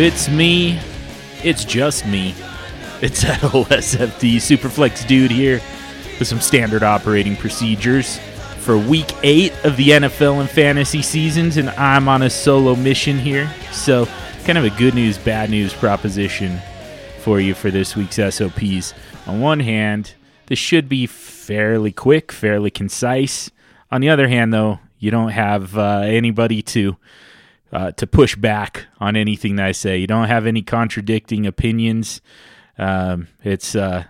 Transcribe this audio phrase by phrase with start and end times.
[0.00, 0.80] it's me.
[1.44, 2.34] It's just me.
[3.02, 5.60] It's that OSFD Superflex dude here
[6.18, 8.18] with some standard operating procedures
[8.58, 13.18] for week eight of the NFL and fantasy seasons, and I'm on a solo mission
[13.18, 13.52] here.
[13.72, 14.06] So,
[14.44, 16.60] kind of a good news, bad news proposition
[17.20, 18.94] for you for this week's SOPs.
[19.26, 20.14] On one hand,
[20.46, 23.50] this should be fairly quick, fairly concise.
[23.90, 26.96] On the other hand, though, you don't have uh, anybody to
[27.72, 29.98] uh, to push back on anything that I say.
[29.98, 32.20] You don't have any contradicting opinions.
[32.78, 34.04] Um, it's uh,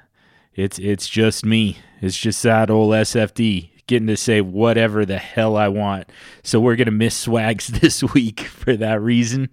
[0.55, 1.79] it's it's just me.
[2.01, 6.09] It's just that old SFD getting to say whatever the hell I want.
[6.43, 9.51] So we're gonna miss swags this week for that reason,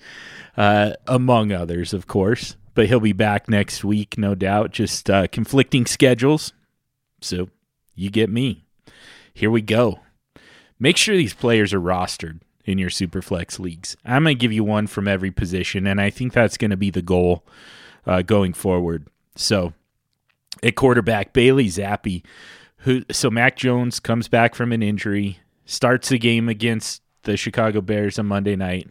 [0.55, 2.55] uh, among others, of course.
[2.73, 4.71] But he'll be back next week, no doubt.
[4.71, 6.53] Just uh, conflicting schedules.
[7.21, 7.49] So
[7.95, 8.66] you get me.
[9.33, 9.99] Here we go.
[10.80, 13.96] Make sure these players are rostered in your Superflex leagues.
[14.06, 16.78] I'm going to give you one from every position, and I think that's going to
[16.78, 17.46] be the goal
[18.06, 19.08] uh, going forward.
[19.36, 19.73] So,
[20.62, 22.23] at quarterback, Bailey Zappe,
[22.80, 27.82] who so Mac Jones comes back from an injury, starts the game against the Chicago
[27.82, 28.90] Bears on Monday night,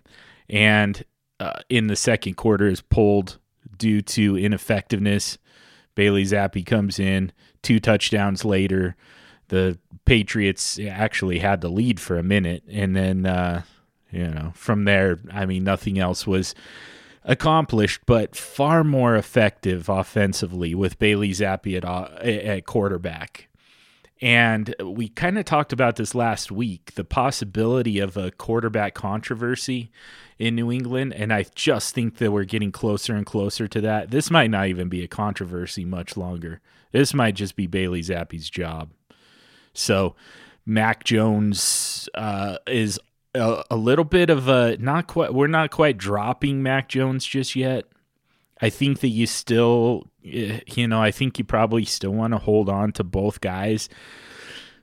[0.48, 1.04] and
[1.38, 3.38] uh, in the second quarter is pulled
[3.76, 5.38] due to ineffectiveness.
[5.94, 7.32] Bailey Zappe comes in,
[7.62, 8.96] two touchdowns later
[9.48, 13.62] the Patriots actually had the lead for a minute, and then uh,
[14.10, 16.54] you know from there, I mean, nothing else was
[17.24, 23.48] accomplished, but far more effective offensively with Bailey Zappe at uh, at quarterback.
[24.22, 29.90] And we kind of talked about this last week the possibility of a quarterback controversy
[30.38, 31.12] in New England.
[31.14, 34.10] And I just think that we're getting closer and closer to that.
[34.10, 36.60] This might not even be a controversy much longer.
[36.92, 38.90] This might just be Bailey Zappe's job.
[39.76, 40.16] So
[40.64, 42.98] Mac Jones uh, is
[43.34, 45.32] a, a, little bit of a not quite.
[45.32, 47.84] We're not quite dropping Mac Jones just yet.
[48.60, 52.38] I think that you still, eh, you know, I think you probably still want to
[52.38, 53.88] hold on to both guys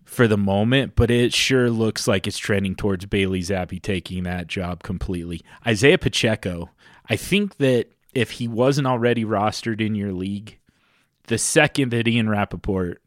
[0.06, 4.48] for the moment, but it sure looks like it's trending towards Bailey Zappe taking that
[4.48, 5.42] job completely.
[5.66, 6.70] Isaiah Pacheco,
[7.10, 10.60] I think that if he wasn't already rostered in your league,
[11.28, 13.02] the second that Ian Rapoport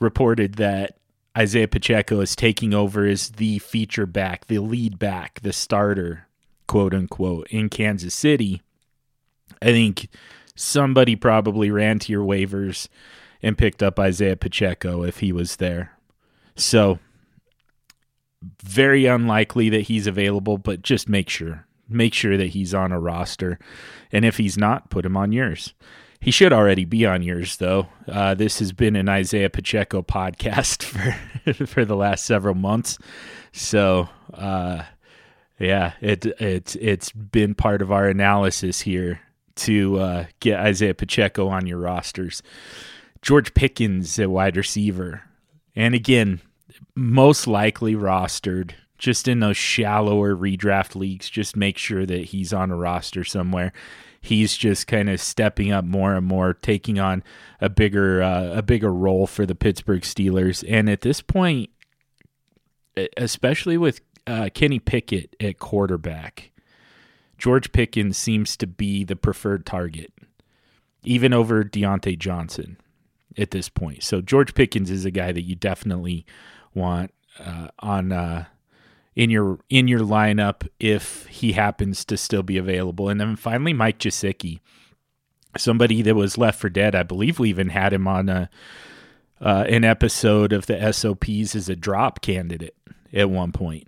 [0.00, 0.98] reported that
[1.36, 6.28] Isaiah Pacheco is taking over as the feature back, the lead back, the starter,
[6.66, 8.62] quote unquote, in Kansas City.
[9.60, 10.08] I think
[10.54, 12.88] somebody probably ran to your waivers
[13.42, 15.92] and picked up Isaiah Pacheco if he was there.
[16.56, 16.98] So,
[18.62, 21.66] very unlikely that he's available, but just make sure.
[21.88, 23.58] Make sure that he's on a roster.
[24.12, 25.74] And if he's not, put him on yours.
[26.24, 27.88] He should already be on yours, though.
[28.08, 30.82] Uh, this has been an Isaiah Pacheco podcast
[31.44, 32.96] for for the last several months,
[33.52, 34.84] so uh,
[35.58, 39.20] yeah, it it's it's been part of our analysis here
[39.56, 42.42] to uh, get Isaiah Pacheco on your rosters.
[43.20, 45.24] George Pickens a wide receiver,
[45.76, 46.40] and again,
[46.94, 51.28] most likely rostered just in those shallower redraft leagues.
[51.28, 53.74] Just make sure that he's on a roster somewhere
[54.24, 57.22] he's just kind of stepping up more and more, taking on
[57.60, 60.64] a bigger uh, a bigger role for the Pittsburgh Steelers.
[60.66, 61.70] And at this point,
[63.16, 66.52] especially with uh, Kenny Pickett at quarterback,
[67.36, 70.12] George Pickens seems to be the preferred target,
[71.02, 72.78] even over Diontae Johnson
[73.36, 74.02] at this point.
[74.02, 76.24] So George Pickens is a guy that you definitely
[76.72, 78.46] want uh, on uh,
[79.16, 83.08] in your in your lineup if he happens to still be available.
[83.08, 84.60] And then finally, Mike Gesicki,
[85.56, 86.94] somebody that was left for dead.
[86.94, 88.50] I believe we even had him on a
[89.40, 92.76] uh, an episode of the SOPs as a drop candidate
[93.12, 93.86] at one point,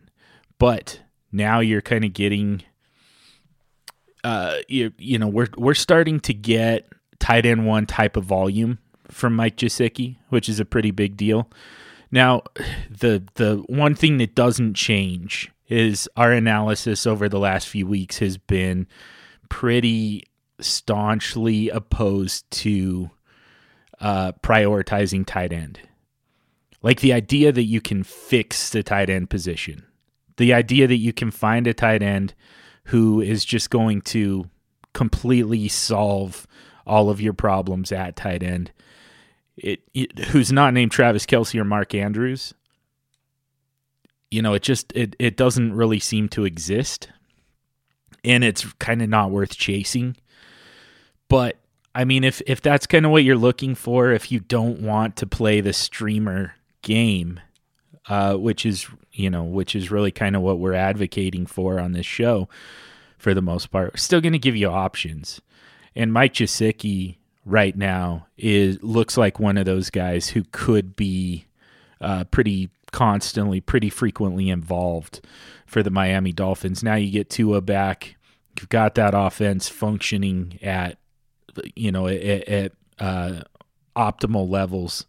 [0.59, 1.01] but
[1.33, 2.63] now you're kind of getting.
[4.25, 6.89] Uh, you, you know, we're we're starting to get
[7.21, 8.79] tight end one type of volume
[9.09, 11.49] from Mike Gesicki, which is a pretty big deal.
[12.11, 12.43] Now,
[12.91, 18.19] the the one thing that doesn't change is our analysis over the last few weeks
[18.19, 18.87] has been
[19.49, 20.25] pretty
[20.61, 23.11] staunchly opposed to
[24.01, 25.81] uh, prioritizing tight end.
[26.83, 29.85] Like the idea that you can fix the tight end position,
[30.37, 32.35] the idea that you can find a tight end
[32.85, 34.49] who is just going to
[34.93, 36.47] completely solve
[36.87, 38.71] all of your problems at tight end
[39.57, 42.55] it, it, who's not named Travis Kelce or Mark Andrews.
[44.31, 47.09] You know, it just it it doesn't really seem to exist,
[48.25, 50.17] and it's kind of not worth chasing.
[51.29, 51.59] But
[51.95, 55.17] I mean, if if that's kind of what you're looking for, if you don't want
[55.17, 57.41] to play the streamer game,
[58.09, 61.93] uh, which is you know which is really kind of what we're advocating for on
[61.93, 62.49] this show,
[63.17, 63.99] for the most part.
[63.99, 65.41] Still going to give you options.
[65.95, 71.47] And Mike Gesicki right now is looks like one of those guys who could be
[72.01, 75.21] uh, pretty constantly, pretty frequently involved
[75.65, 76.83] for the Miami Dolphins.
[76.83, 78.17] Now you get Tua back.
[78.59, 80.99] You've got that offense functioning at
[81.75, 83.43] you know at, at uh,
[83.95, 85.07] optimal levels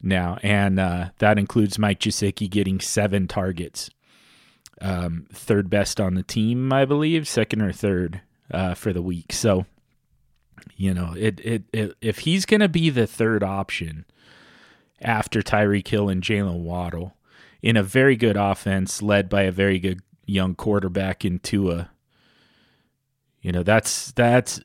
[0.00, 3.90] now, and uh, that includes Mike Gesicki getting seven targets,
[4.80, 8.20] um, third best on the team, I believe, second or third
[8.50, 9.32] uh, for the week.
[9.32, 9.66] So,
[10.76, 14.04] you know, it, it, it if he's going to be the third option
[15.00, 17.14] after Tyreek Hill and Jaylen Waddle
[17.62, 21.90] in a very good offense led by a very good young quarterback in Tua,
[23.40, 24.60] you know, that's that's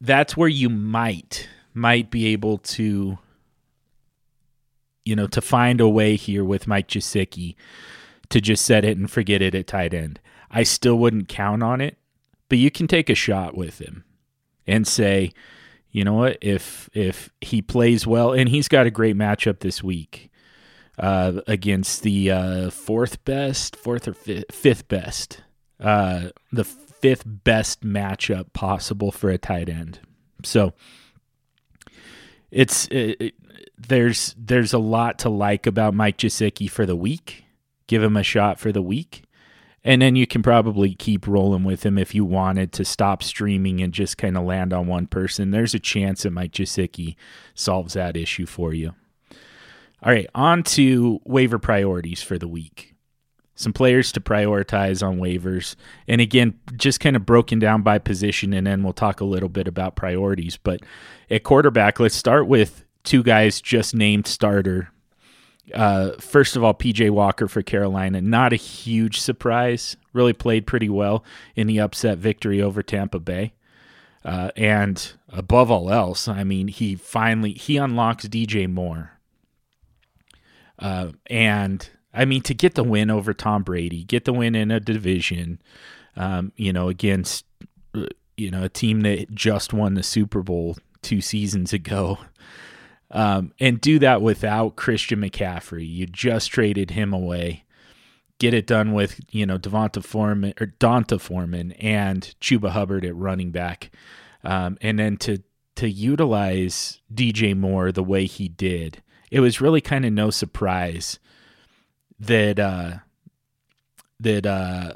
[0.00, 3.18] that's where you might might be able to
[5.06, 7.54] you know, to find a way here with Mike Gesicki
[8.28, 10.18] to just set it and forget it at tight end.
[10.50, 11.96] I still wouldn't count on it,
[12.48, 14.04] but you can take a shot with him
[14.66, 15.32] and say,
[15.90, 19.82] you know what, if if he plays well, and he's got a great matchup this
[19.82, 20.30] week
[20.98, 25.42] uh, against the uh, fourth best, fourth or fifth, fifth best,
[25.80, 30.00] uh, the fifth best matchup possible for a tight end.
[30.44, 30.74] So
[32.50, 33.34] it's it,
[33.78, 37.44] there's there's a lot to like about Mike Gesicki for the week.
[37.86, 39.22] Give him a shot for the week.
[39.86, 43.80] And then you can probably keep rolling with him if you wanted to stop streaming
[43.80, 45.52] and just kind of land on one person.
[45.52, 47.14] There's a chance that Mike Gesicki
[47.54, 48.94] solves that issue for you.
[50.02, 52.94] All right, on to waiver priorities for the week.
[53.54, 55.76] Some players to prioritize on waivers.
[56.08, 59.48] And again, just kind of broken down by position, and then we'll talk a little
[59.48, 60.56] bit about priorities.
[60.56, 60.80] But
[61.30, 64.90] at quarterback, let's start with two guys just named starter.
[65.74, 69.96] Uh, first of all, PJ Walker for Carolina, not a huge surprise.
[70.12, 71.24] Really played pretty well
[71.54, 73.52] in the upset victory over Tampa Bay.
[74.24, 79.12] Uh, and above all else, I mean, he finally he unlocks DJ Moore.
[80.78, 84.70] Uh, and I mean, to get the win over Tom Brady, get the win in
[84.70, 85.60] a division,
[86.16, 87.44] um, you know, against
[87.94, 92.18] uh, you know a team that just won the Super Bowl two seasons ago
[93.10, 95.88] um, and do that without Christian McCaffrey.
[95.88, 97.64] You just traded him away.
[98.38, 103.16] Get it done with you know Devonta Foreman or D'Onta Foreman and Chuba Hubbard at
[103.16, 103.90] running back,
[104.44, 105.42] um, and then to
[105.76, 111.18] to utilize DJ Moore the way he did, it was really kind of no surprise
[112.18, 112.98] that uh,
[114.20, 114.94] that uh,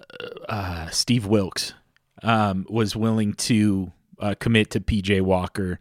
[0.48, 1.74] uh, Steve Wilks
[2.22, 5.78] um, was willing to uh, commit to PJ Walker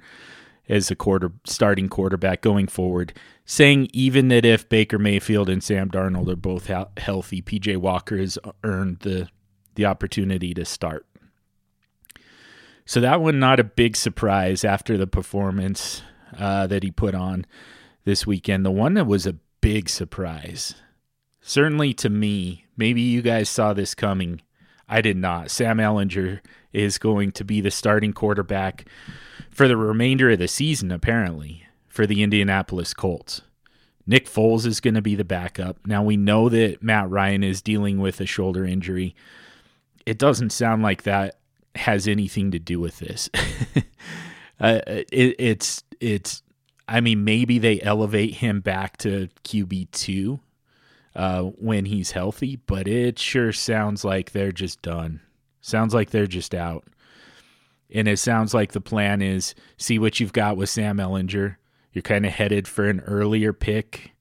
[0.69, 3.11] as a quarter starting quarterback going forward,
[3.43, 8.17] saying even that if Baker Mayfield and Sam Darnold are both he- healthy, PJ Walker
[8.17, 9.27] has earned the
[9.75, 11.05] the opportunity to start.
[12.85, 16.01] So that one not a big surprise after the performance
[16.37, 17.45] uh, that he put on
[18.03, 18.65] this weekend.
[18.65, 20.75] The one that was a big surprise,
[21.39, 24.41] certainly to me, maybe you guys saw this coming.
[24.87, 25.51] I did not.
[25.51, 26.39] Sam Ehlinger
[26.73, 28.85] is going to be the starting quarterback
[29.49, 33.41] for the remainder of the season, apparently, for the Indianapolis Colts.
[34.05, 35.77] Nick Foles is going to be the backup.
[35.85, 39.15] Now, we know that Matt Ryan is dealing with a shoulder injury.
[40.05, 41.39] It doesn't sound like that
[41.75, 43.29] has anything to do with this.
[44.59, 46.41] uh, it, it's, it's,
[46.87, 50.39] I mean, maybe they elevate him back to QB2
[51.15, 55.21] uh, when he's healthy, but it sure sounds like they're just done.
[55.61, 56.85] Sounds like they're just out.
[57.91, 61.55] And it sounds like the plan is see what you've got with Sam Ehlinger.
[61.91, 64.11] You're kind of headed for an earlier pick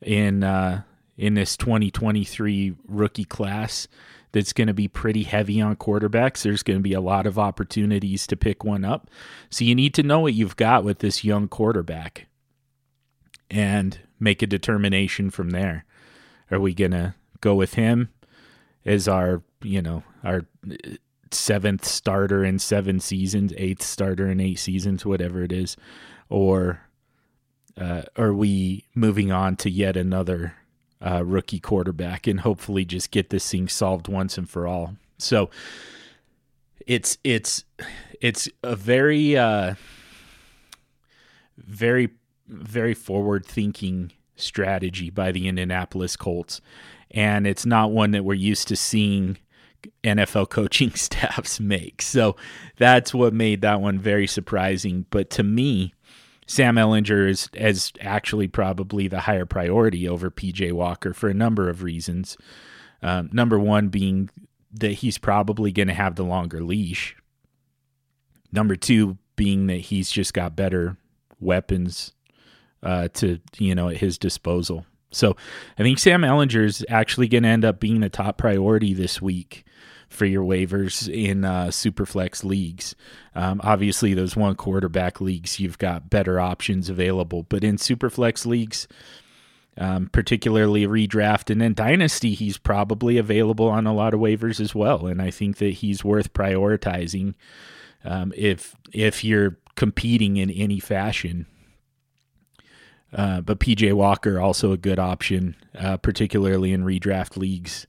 [0.00, 0.82] in uh,
[1.16, 3.86] in this 2023 rookie class
[4.32, 6.42] that's going to be pretty heavy on quarterbacks.
[6.42, 9.08] There's going to be a lot of opportunities to pick one up.
[9.50, 12.26] So you need to know what you've got with this young quarterback
[13.50, 15.84] and make a determination from there.
[16.50, 18.08] Are we going to go with him
[18.84, 20.46] as our, you know, our
[21.30, 25.76] seventh starter in seven seasons, eighth starter in eight seasons, whatever it is,
[26.28, 26.80] or
[27.76, 30.54] uh, are we moving on to yet another
[31.00, 34.96] uh, rookie quarterback and hopefully just get this thing solved once and for all?
[35.18, 35.50] So
[36.86, 37.64] it's it's
[38.20, 39.74] it's a very uh,
[41.56, 42.10] very
[42.48, 46.60] very forward thinking strategy by the Indianapolis Colts,
[47.12, 49.38] and it's not one that we're used to seeing
[50.04, 52.02] NFL coaching staffs make.
[52.02, 52.36] So
[52.78, 55.06] that's what made that one very surprising.
[55.10, 55.94] But to me,
[56.46, 61.68] Sam Ehlinger is, is actually probably the higher priority over PJ Walker for a number
[61.68, 62.36] of reasons.
[63.02, 64.30] Um, number one being
[64.74, 67.16] that he's probably going to have the longer leash.
[68.52, 70.96] Number two being that he's just got better
[71.40, 72.12] weapons
[72.82, 74.86] uh, to you know at his disposal.
[75.12, 75.36] So
[75.78, 79.22] I think Sam Ehlinger is actually going to end up being the top priority this
[79.22, 79.64] week
[80.08, 82.94] for your waivers in uh, superflex leagues.
[83.34, 88.86] Um, obviously, those one quarterback leagues, you've got better options available, but in superflex leagues,
[89.78, 94.74] um, particularly redraft and then dynasty, he's probably available on a lot of waivers as
[94.74, 97.34] well, and I think that he's worth prioritizing
[98.04, 101.46] um, if if you're competing in any fashion.
[103.12, 107.86] Uh, but PJ Walker also a good option, uh, particularly in redraft leagues.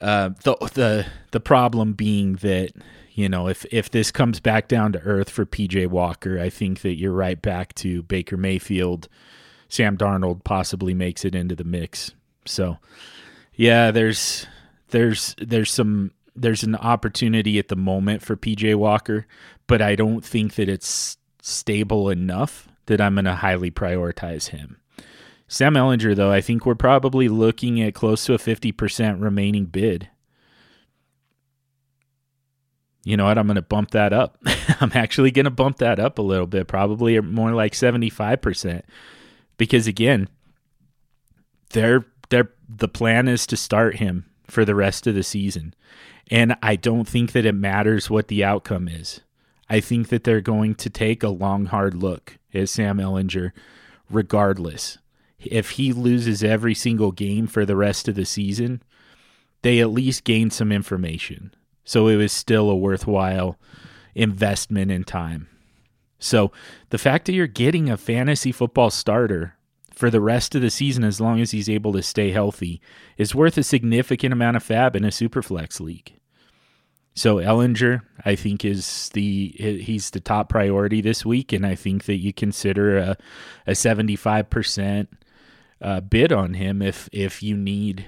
[0.00, 2.70] Uh, the the the problem being that
[3.12, 6.80] you know if if this comes back down to earth for PJ Walker, I think
[6.80, 9.08] that you're right back to Baker Mayfield.
[9.68, 12.12] Sam Darnold possibly makes it into the mix.
[12.44, 12.78] So,
[13.54, 14.46] yeah, there's
[14.90, 19.26] there's there's some there's an opportunity at the moment for PJ Walker,
[19.66, 24.78] but I don't think that it's stable enough that I'm going to highly prioritize him.
[25.48, 30.08] Sam Ehlinger, though, I think we're probably looking at close to a 50% remaining bid.
[33.04, 33.38] You know what?
[33.38, 34.38] I'm going to bump that up.
[34.80, 38.82] I'm actually going to bump that up a little bit, probably more like 75%.
[39.56, 40.28] Because again,
[41.70, 45.74] they're, they're, the plan is to start him for the rest of the season.
[46.28, 49.20] And I don't think that it matters what the outcome is.
[49.70, 53.52] I think that they're going to take a long, hard look at Sam Ehlinger,
[54.10, 54.98] regardless
[55.38, 58.82] if he loses every single game for the rest of the season,
[59.62, 61.54] they at least gain some information.
[61.84, 63.58] So it was still a worthwhile
[64.14, 65.48] investment in time.
[66.18, 66.50] So
[66.90, 69.56] the fact that you're getting a fantasy football starter
[69.92, 72.80] for the rest of the season, as long as he's able to stay healthy,
[73.16, 76.14] is worth a significant amount of fab in a superflex league.
[77.16, 82.04] So Ehlinger, I think, is the he's the top priority this week, and I think
[82.04, 83.16] that you consider a
[83.66, 85.08] a seventy five percent
[85.80, 88.06] uh, bid on him if if you need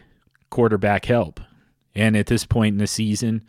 [0.50, 1.40] quarterback help.
[1.94, 3.44] And at this point in the season,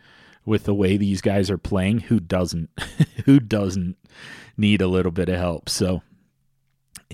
[0.45, 2.69] with the way these guys are playing, who doesn't
[3.25, 3.97] who doesn't
[4.55, 5.67] need a little bit of help?
[5.67, 6.01] So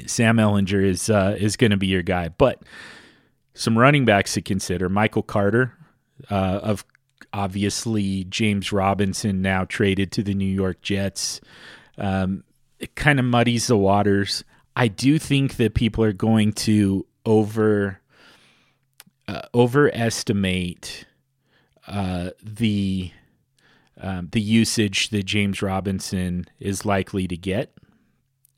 [0.05, 2.61] Sam Ehlinger is uh, is going to be your guy, but
[3.55, 5.73] some running backs to consider: Michael Carter,
[6.29, 6.85] uh, of
[7.35, 11.41] obviously James Robinson now traded to the New York Jets.
[11.97, 12.45] Um,
[12.79, 14.45] it kind of muddies the waters.
[14.73, 17.99] I do think that people are going to over
[19.27, 21.05] uh, overestimate
[21.87, 23.11] uh, the
[23.99, 27.73] um, the usage that James Robinson is likely to get.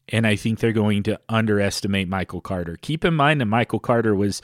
[0.10, 2.78] And I think they're going to underestimate Michael Carter.
[2.82, 4.42] Keep in mind that Michael Carter was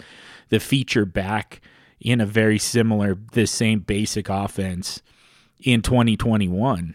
[0.49, 1.61] the feature back
[2.03, 5.01] in a very similar, this same basic offense
[5.59, 6.93] in 2021.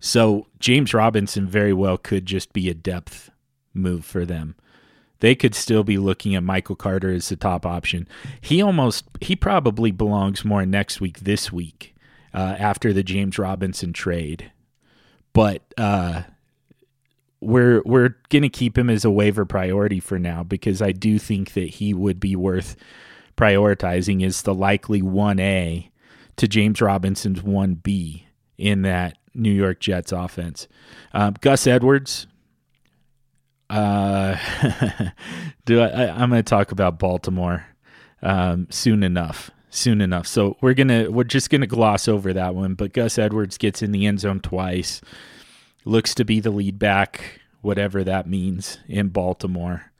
[0.00, 3.30] So James Robinson very well could just be a depth
[3.74, 4.56] move for them.
[5.20, 8.08] They could still be looking at Michael Carter as the top option.
[8.40, 11.94] He almost, he probably belongs more next week, this week,
[12.32, 14.52] uh, after the James Robinson trade.
[15.32, 16.22] But uh,
[17.40, 21.52] we're we're gonna keep him as a waiver priority for now because I do think
[21.52, 22.76] that he would be worth
[23.38, 25.90] prioritizing is the likely one A
[26.36, 28.26] to James Robinson's one B
[28.58, 30.66] in that New York Jets offense.
[31.12, 32.26] Um, Gus Edwards,
[33.70, 34.36] uh,
[35.64, 37.66] do I, I am going to talk about Baltimore
[38.22, 39.50] um, soon enough.
[39.70, 40.26] Soon enough.
[40.26, 42.72] So we're gonna we're just gonna gloss over that one.
[42.72, 45.02] But Gus Edwards gets in the end zone twice.
[45.84, 49.92] Looks to be the lead back, whatever that means, in Baltimore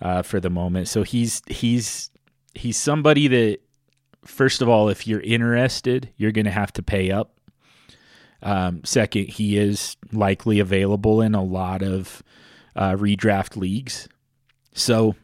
[0.00, 0.88] uh, for the moment.
[0.88, 2.10] So he's he's
[2.54, 3.58] he's somebody that
[4.24, 7.38] first of all, if you're interested, you're gonna have to pay up.
[8.42, 12.22] Um, second, he is likely available in a lot of
[12.74, 14.08] uh, redraft leagues.
[14.72, 15.14] So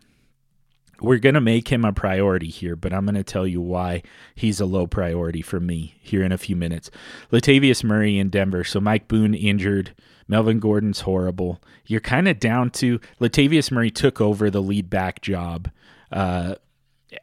[1.00, 4.02] we're going to make him a priority here, but I'm going to tell you why
[4.35, 6.90] he's a low priority for me here in a few minutes.
[7.30, 8.64] Latavius Murray in Denver.
[8.64, 9.95] So Mike Boone injured.
[10.28, 11.62] Melvin Gordon's horrible.
[11.87, 15.71] You're kind of down to Latavius Murray took over the lead back job
[16.11, 16.56] uh,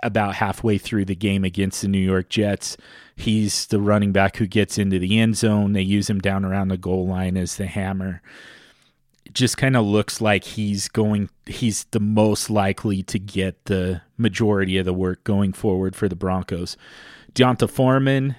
[0.01, 2.77] about halfway through the game against the New York Jets.
[3.15, 5.73] He's the running back who gets into the end zone.
[5.73, 8.21] They use him down around the goal line as the hammer
[9.33, 14.77] just kind of looks like he's going he's the most likely to get the majority
[14.77, 16.77] of the work going forward for the Broncos.
[17.33, 18.35] D'Onta Foreman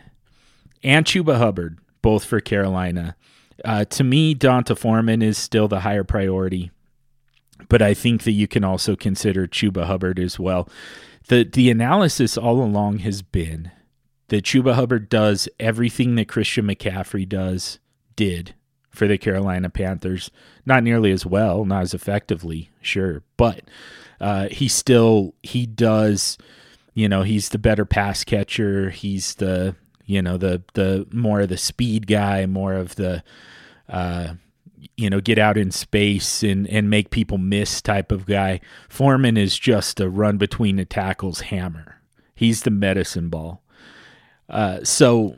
[0.82, 3.16] and Chuba Hubbard, both for Carolina.
[3.64, 6.70] Uh, to me, D'Onta Foreman is still the higher priority,
[7.68, 10.68] but I think that you can also consider Chuba Hubbard as well.
[11.28, 13.70] The the analysis all along has been
[14.28, 17.78] that Chuba Hubbard does everything that Christian McCaffrey does
[18.16, 18.54] did
[18.90, 20.30] for the Carolina Panthers.
[20.66, 23.62] Not nearly as well, not as effectively, sure, but
[24.20, 26.38] uh, he still he does.
[26.94, 28.90] You know, he's the better pass catcher.
[28.90, 33.22] He's the you know the the more of the speed guy, more of the
[33.88, 34.34] uh,
[34.96, 38.60] you know get out in space and and make people miss type of guy.
[38.88, 42.00] Foreman is just a run between the tackles hammer.
[42.34, 43.62] He's the medicine ball.
[44.48, 45.36] Uh, so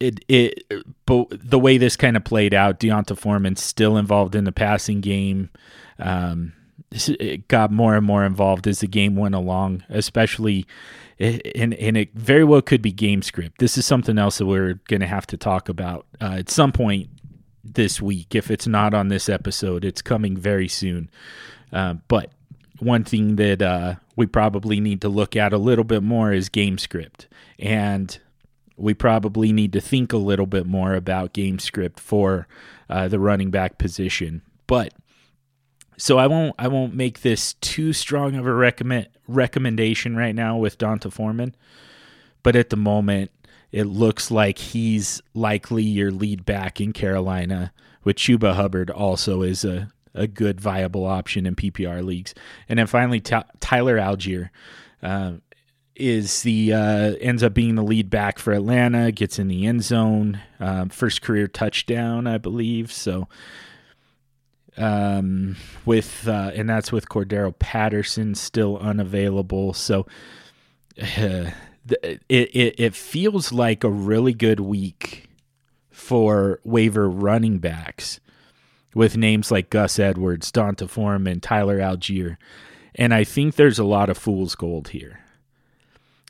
[0.00, 0.64] it it
[1.06, 5.00] but the way this kind of played out, D'Onta Foreman's still involved in the passing
[5.00, 5.50] game.
[5.98, 6.52] Um,
[6.90, 10.66] it got more and more involved as the game went along, especially
[11.18, 13.58] and and it very well could be game script.
[13.58, 16.72] This is something else that we're going to have to talk about uh, at some
[16.72, 17.08] point
[17.74, 18.34] this week.
[18.34, 21.10] If it's not on this episode, it's coming very soon.
[21.72, 22.30] Uh, but
[22.78, 26.48] one thing that uh, we probably need to look at a little bit more is
[26.48, 27.26] game script,
[27.58, 28.18] and
[28.76, 32.46] we probably need to think a little bit more about game script for
[32.88, 34.42] uh, the running back position.
[34.66, 34.92] But
[35.96, 40.56] so I won't I won't make this too strong of a recommend recommendation right now
[40.56, 41.54] with D'Onta Foreman,
[42.42, 43.30] but at the moment
[43.72, 47.72] it looks like he's likely your lead back in Carolina.
[48.04, 52.34] With Chuba Hubbard also is a a good viable option in PPR leagues,
[52.68, 54.50] and then finally T- Tyler Allgeier
[55.02, 55.34] Uh,
[55.94, 59.82] is the uh, ends up being the lead back for Atlanta, gets in the end
[59.82, 62.92] zone, um, first career touchdown, I believe.
[62.92, 63.28] So
[64.76, 69.72] um, with uh, and that's with Cordarrelle Patterson still unavailable.
[69.72, 70.06] So
[71.18, 71.50] uh,
[71.90, 75.28] it, it it feels like a really good week
[75.90, 78.20] for waiver running backs
[78.94, 82.36] with names like Gus Edwards, D'Onta Foreman, Tyler Allgeier.
[82.94, 85.20] And I think there's a lot of fool's gold here.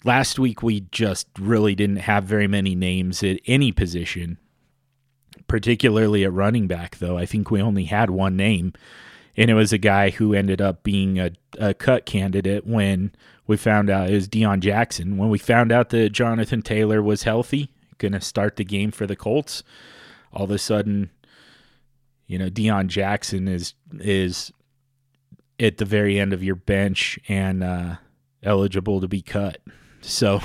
[0.04, 4.38] Last week, we just really didn't have very many names at any position
[5.48, 7.16] particularly at running back, though.
[7.16, 8.72] I think we only had one name,
[9.36, 13.12] and it was a guy who ended up being a, a cut candidate when
[13.46, 15.18] we found out it was Deon Jackson.
[15.18, 19.06] When we found out that Jonathan Taylor was healthy, going to start the game for
[19.06, 19.62] the Colts,
[20.32, 21.10] all of a sudden,
[22.26, 24.52] you know, Deon Jackson is is
[25.60, 27.96] at the very end of your bench and uh,
[28.42, 29.58] eligible to be cut.
[30.00, 30.40] So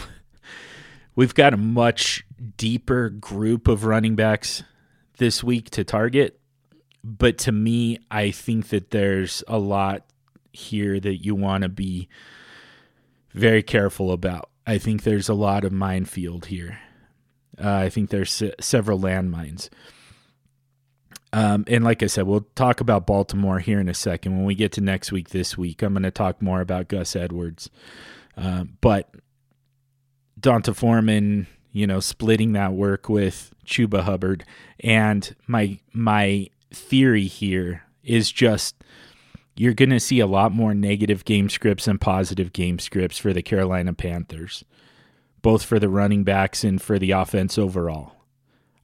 [1.16, 2.24] we've got a much
[2.58, 4.64] deeper group of running backs
[5.18, 6.41] this week to target.
[7.04, 10.06] But to me, I think that there's a lot
[10.54, 12.08] here that you want to be
[13.32, 14.50] very careful about.
[14.68, 16.80] I think there's a lot of minefield here.
[17.62, 19.70] Uh, I think there's several landmines.
[21.34, 24.36] Um, and like I said, we'll talk about Baltimore here in a second.
[24.36, 27.16] When we get to next week, this week, I'm going to talk more about Gus
[27.16, 27.70] Edwards.
[28.38, 29.14] Uh, but
[30.40, 34.44] D'Onta Foreman, you know, splitting that work with Chuba Hubbard.
[34.82, 38.76] And my my theory here is just
[39.56, 43.34] you're going to see a lot more negative game scripts and positive game scripts for
[43.34, 44.64] the Carolina Panthers,
[45.42, 48.16] both for the running backs and for the offense overall.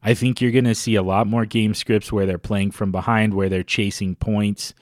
[0.04, 2.92] I think you're going to see a lot more game scripts where they're playing from
[2.92, 4.74] behind, where they're chasing points,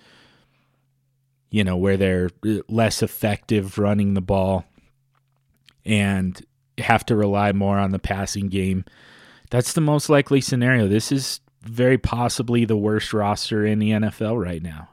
[1.49, 4.65] you know, where they're uh, less effective running the ball
[5.85, 6.45] and
[6.77, 8.83] have to rely more on the passing game
[9.49, 10.87] that's the most likely scenario.
[10.87, 14.89] This is very possibly the worst roster in the NFL right now.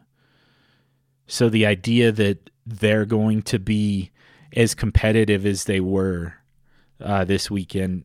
[1.26, 4.10] So the idea that they're going to be
[4.54, 6.34] as competitive as they were
[7.00, 8.04] uh, this weekend,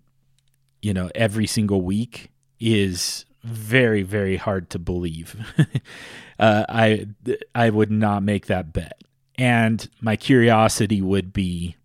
[0.82, 5.36] you know, every single week is very, very hard to believe.
[6.40, 7.08] uh, I
[7.54, 9.02] I would not make that bet.
[9.38, 11.76] And my curiosity would be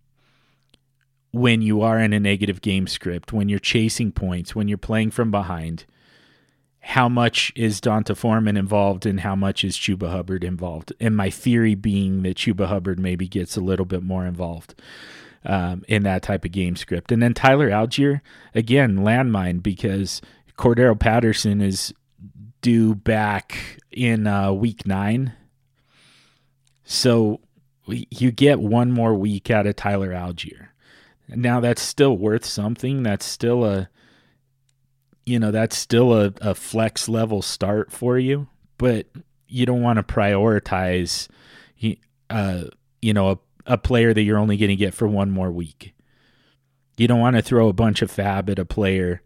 [1.33, 5.11] when you are in a negative game script, when you're chasing points, when you're playing
[5.11, 5.85] from behind,
[6.83, 10.93] how much is D'Onta Foreman involved and how much is Chuba Hubbard involved?
[10.99, 14.75] And my theory being that Chuba Hubbard maybe gets a little bit more involved
[15.45, 17.13] um, in that type of game script.
[17.13, 18.21] And then Tyler Allgeier,
[18.53, 20.21] again, landmine because
[20.59, 21.95] Cordarrelle Patterson is
[22.63, 25.35] due back in uh, week nine.
[26.85, 27.41] So
[27.87, 30.69] you get one more week out of Tyler Allgeier.
[31.29, 33.05] Now that's still worth something.
[33.05, 33.89] That's still a
[35.25, 39.07] you know, that's still a, a flex level start for you, but
[39.47, 41.29] you don't want to prioritize
[42.33, 42.65] uh,
[43.03, 45.95] you know, a, a player that you're only going to get for one more week.
[46.97, 49.21] You don't want to throw a bunch of fab at a player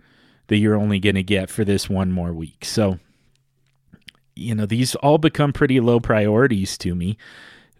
[0.48, 2.64] that you're only going to get for this one more week.
[2.64, 2.98] So,
[4.34, 7.16] you know, these all become pretty low priorities to me.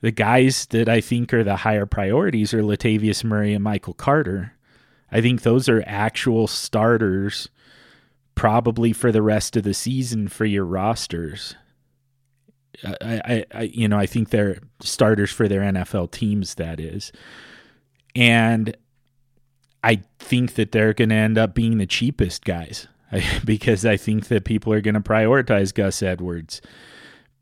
[0.00, 4.52] The guys that I think are the higher priorities are Latavius Murray and Michael Carter.
[5.11, 7.48] I think those are actual starters
[8.37, 11.57] probably for the rest of the season for your rosters.
[12.85, 17.11] I, I, I you know, I think they're starters for their NFL teams, that is.
[18.14, 18.77] And
[19.83, 22.87] I think that they're going to end up being the cheapest guys
[23.44, 26.61] because I think that people are going to prioritize Gus Edwards.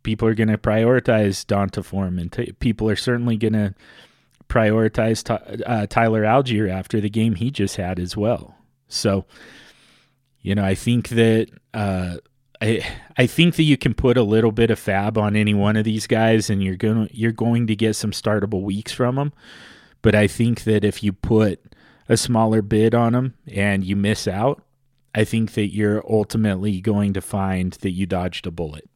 [0.05, 2.31] People are going to prioritize D'Onta Foreman.
[2.61, 3.75] People are certainly going to
[4.49, 5.29] prioritize
[5.67, 8.57] uh, Tyler Allgeier after the game he just had as well.
[8.87, 9.25] So,
[10.45, 12.19] you know, I think that uh,
[12.61, 15.75] I I think that you can put a little bit of fab on any one
[15.77, 19.33] of these guys, and you're going you're going to get some startable weeks from them.
[20.03, 21.61] But I think that if you put
[22.11, 24.63] a smaller bid on them and you miss out,
[25.15, 28.89] I think that you're ultimately going to find that you dodged a bullet.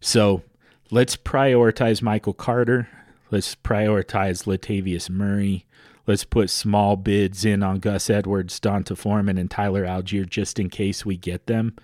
[0.00, 0.42] So
[0.90, 2.88] let's prioritize Michael Carter.
[3.30, 5.65] Let's prioritize Latavius Murray.
[6.06, 10.70] Let's put small bids in on Gus Edwards, D'Onta Foreman, and Tyler Allgeier just in
[10.70, 11.74] case we get them.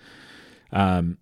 [0.70, 1.18] Um,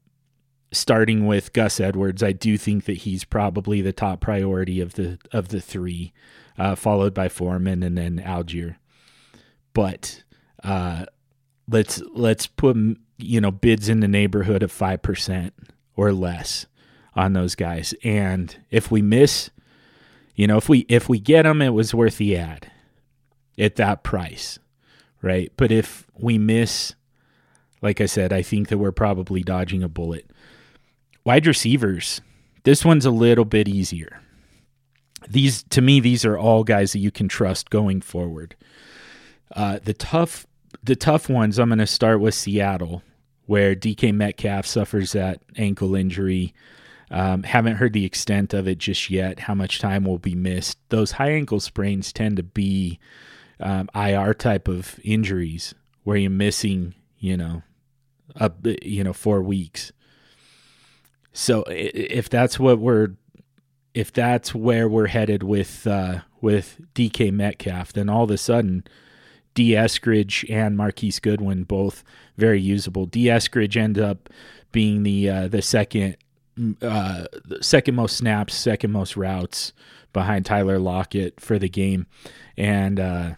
[0.70, 5.18] starting with Gus Edwards, I do think that he's probably the top priority of the
[5.32, 6.12] of the three,
[6.58, 8.76] uh, followed by Foreman and then Allgeier.
[9.72, 10.22] But
[10.62, 11.06] uh,
[11.68, 12.76] let's let's put
[13.16, 15.54] you know bids in the neighborhood of five percent
[15.96, 16.66] or less
[17.14, 17.94] on those guys.
[18.04, 19.50] And if we miss,
[20.34, 22.69] you know, if we if we get them, it was worth the ad
[23.58, 24.58] at that price,
[25.22, 25.52] right?
[25.56, 26.94] But if we miss,
[27.82, 30.30] like I said, I think that we're probably dodging a bullet.
[31.24, 32.20] Wide receivers,
[32.64, 34.20] this one's a little bit easier.
[35.28, 38.56] These to me, these are all guys that you can trust going forward.
[39.54, 40.46] Uh, the tough
[40.82, 43.02] the tough ones, I'm going to start with Seattle,
[43.46, 46.54] where DK Metcalf suffers that ankle injury.
[47.10, 50.78] Um, haven't heard the extent of it just yet, how much time will be missed.
[50.90, 53.00] Those high ankle sprains tend to be
[53.60, 57.62] um, IR type of injuries where you're missing, you know,
[58.36, 59.92] up, you know, four weeks.
[61.32, 63.10] So if that's what we're,
[63.94, 68.84] if that's where we're headed with uh, with DK Metcalf, then all of a sudden
[69.54, 72.04] Dee Eskridge and Marquise Goodwin both
[72.36, 73.06] very usable.
[73.06, 74.28] Dee Eskridge end up
[74.72, 76.16] being the uh, the second
[76.82, 77.24] uh,
[77.60, 79.72] second most snaps, second most routes
[80.12, 82.06] behind Tyler Lockett for the game,
[82.56, 83.30] and uh,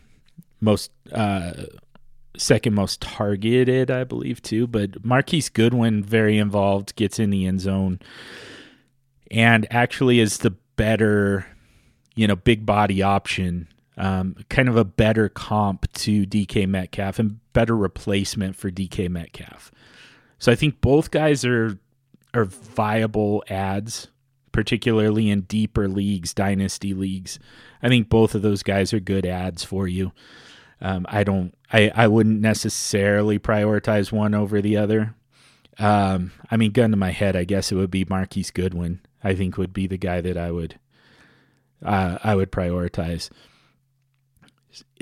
[0.63, 1.53] most uh,
[2.37, 4.67] second most targeted, I believe too.
[4.67, 8.01] But Marquise Goodwin very involved, gets in the end zone,
[9.31, 11.47] and actually is the better,
[12.15, 17.39] you know, big body option um, kind of a better comp to DK Metcalf and
[17.53, 19.71] better replacement for DK Metcalf.
[20.39, 21.79] So I think both guys are
[22.35, 24.09] are viable ads,
[24.53, 27.39] particularly in deeper leagues, dynasty leagues.
[27.83, 30.13] I think both of those guys are good ads for you.
[30.83, 35.15] Um, I don't, I, I wouldn't necessarily prioritize one over the other.
[35.79, 39.01] Um, I mean, gun to my head, I guess it would be Marquise Goodwin.
[39.25, 40.79] I think would be the guy that I would,
[41.85, 43.31] uh, I would prioritize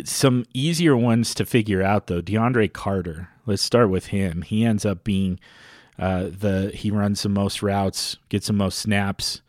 [0.04, 2.22] some easier ones to figure out though.
[2.22, 3.28] DeAndre Carter.
[3.46, 4.42] Let's start with him.
[4.42, 5.40] He ends up being
[5.98, 9.42] uh, the he runs the most routes, gets the most snaps,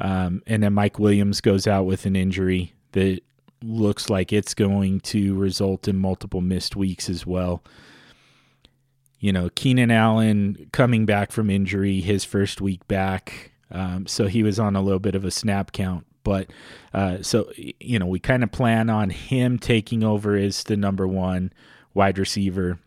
[0.00, 3.20] um, and then Mike Williams goes out with an injury that
[3.62, 7.62] looks like it's going to result in multiple missed weeks as well.
[9.18, 14.42] You know, Keenan Allen coming back from injury, his first week back, um, so he
[14.42, 16.50] was on a little bit of a snap count but
[16.94, 21.06] uh, so you know, we kind of plan on him taking over as the number
[21.06, 21.52] one
[21.94, 22.78] wide receiver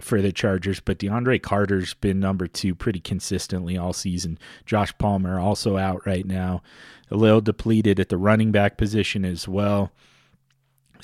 [0.00, 4.38] for the Chargers, but DeAndre Carter's been number two pretty consistently all season.
[4.66, 6.62] Josh Palmer also out right now,
[7.10, 9.92] a little depleted at the running back position as well.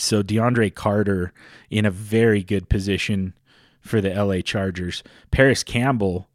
[0.00, 1.32] So DeAndre Carter
[1.68, 3.34] in a very good position
[3.80, 5.02] for the LA Chargers.
[5.30, 6.28] Parris Campbell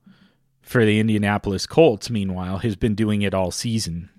[0.61, 4.09] for the Indianapolis Colts, meanwhile, has been doing it all season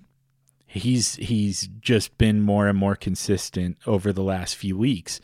[0.67, 5.19] he's he's just been more and more consistent over the last few weeks.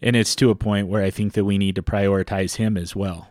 [0.00, 2.96] And it's to a point where I think that we need to prioritize him as
[2.96, 3.28] well.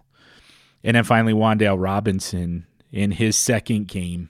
[0.84, 4.30] And then finally, Wan'Dale Robinson in his second game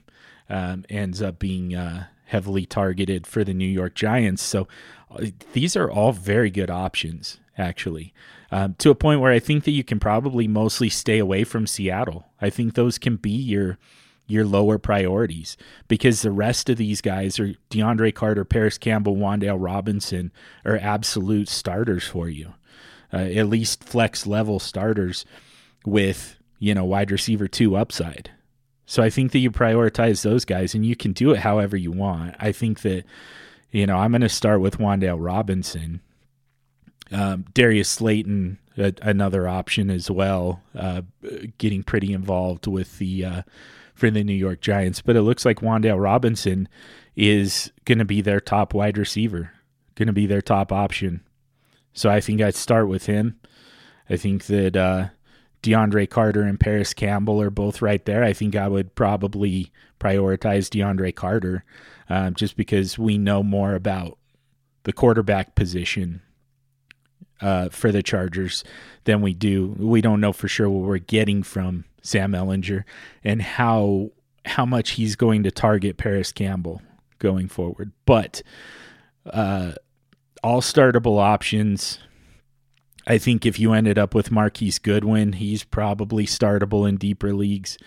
[0.50, 4.42] um, ends up being uh, heavily targeted for the New York Giants.
[4.42, 4.66] So
[5.10, 8.14] uh, these are all very good options, actually,
[8.50, 11.66] um, to a point where I think that you can probably mostly stay away from
[11.66, 12.24] Seattle.
[12.40, 13.78] I think those can be your
[14.26, 15.56] your lower priorities
[15.88, 20.32] because the rest of these guys are DeAndre Carter, Parris Campbell, Wan'Dale Robinson
[20.64, 22.54] are absolute starters for you.
[23.12, 25.26] Uh, at least flex level starters
[25.84, 28.30] with, you know, wide receiver two upside.
[28.86, 31.92] So I think that you prioritize those guys and you can do it however you
[31.92, 32.34] want.
[32.38, 33.04] I think that,
[33.70, 36.00] you know, I'm going to start with Wan'Dale Robinson.
[37.10, 41.02] Um, Darius Slayton, a, another option as well, uh,
[41.58, 43.42] getting pretty involved with the uh,
[43.94, 45.00] for the New York Giants.
[45.00, 46.68] But it looks like Wan'Dale Robinson
[47.14, 49.52] is going to be their top wide receiver,
[49.94, 51.20] going to be their top option.
[51.92, 53.38] So I think I'd start with him.
[54.08, 55.08] I think that uh,
[55.62, 58.24] DeAndre Carter and Parris Campbell are both right there.
[58.24, 59.70] I think I would probably
[60.00, 61.64] prioritize DeAndre Carter
[62.10, 64.18] uh, just because we know more about
[64.82, 66.20] the quarterback position
[67.40, 68.64] uh, for the Chargers
[69.04, 69.74] than we do.
[69.78, 72.84] We don't know for sure what we're getting from Sam Ehlinger
[73.22, 74.10] and how
[74.44, 76.82] how much he's going to target Parris Campbell
[77.20, 77.92] going forward.
[78.06, 78.42] But
[79.24, 79.72] uh,
[80.42, 82.00] all startable options.
[83.06, 87.78] I think if you ended up with Marquise Goodwin, he's probably startable in deeper leagues.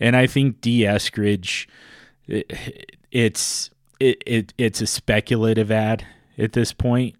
[0.00, 1.66] And I think Dee Eskridge,
[2.26, 6.04] it, it's it, it it's a speculative ad
[6.38, 7.16] at this point,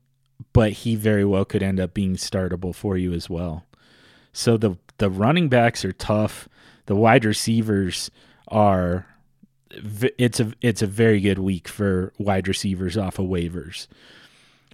[0.53, 3.65] but he very well could end up being startable for you as well.
[4.33, 6.49] So the the running backs are tough.
[6.87, 8.11] The wide receivers
[8.49, 9.07] are
[9.71, 13.87] it's a it's a very good week for wide receivers off of waivers.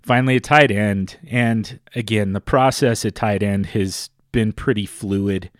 [0.02, 5.50] Finally, a tight end, and again, the process at tight end has been pretty fluid.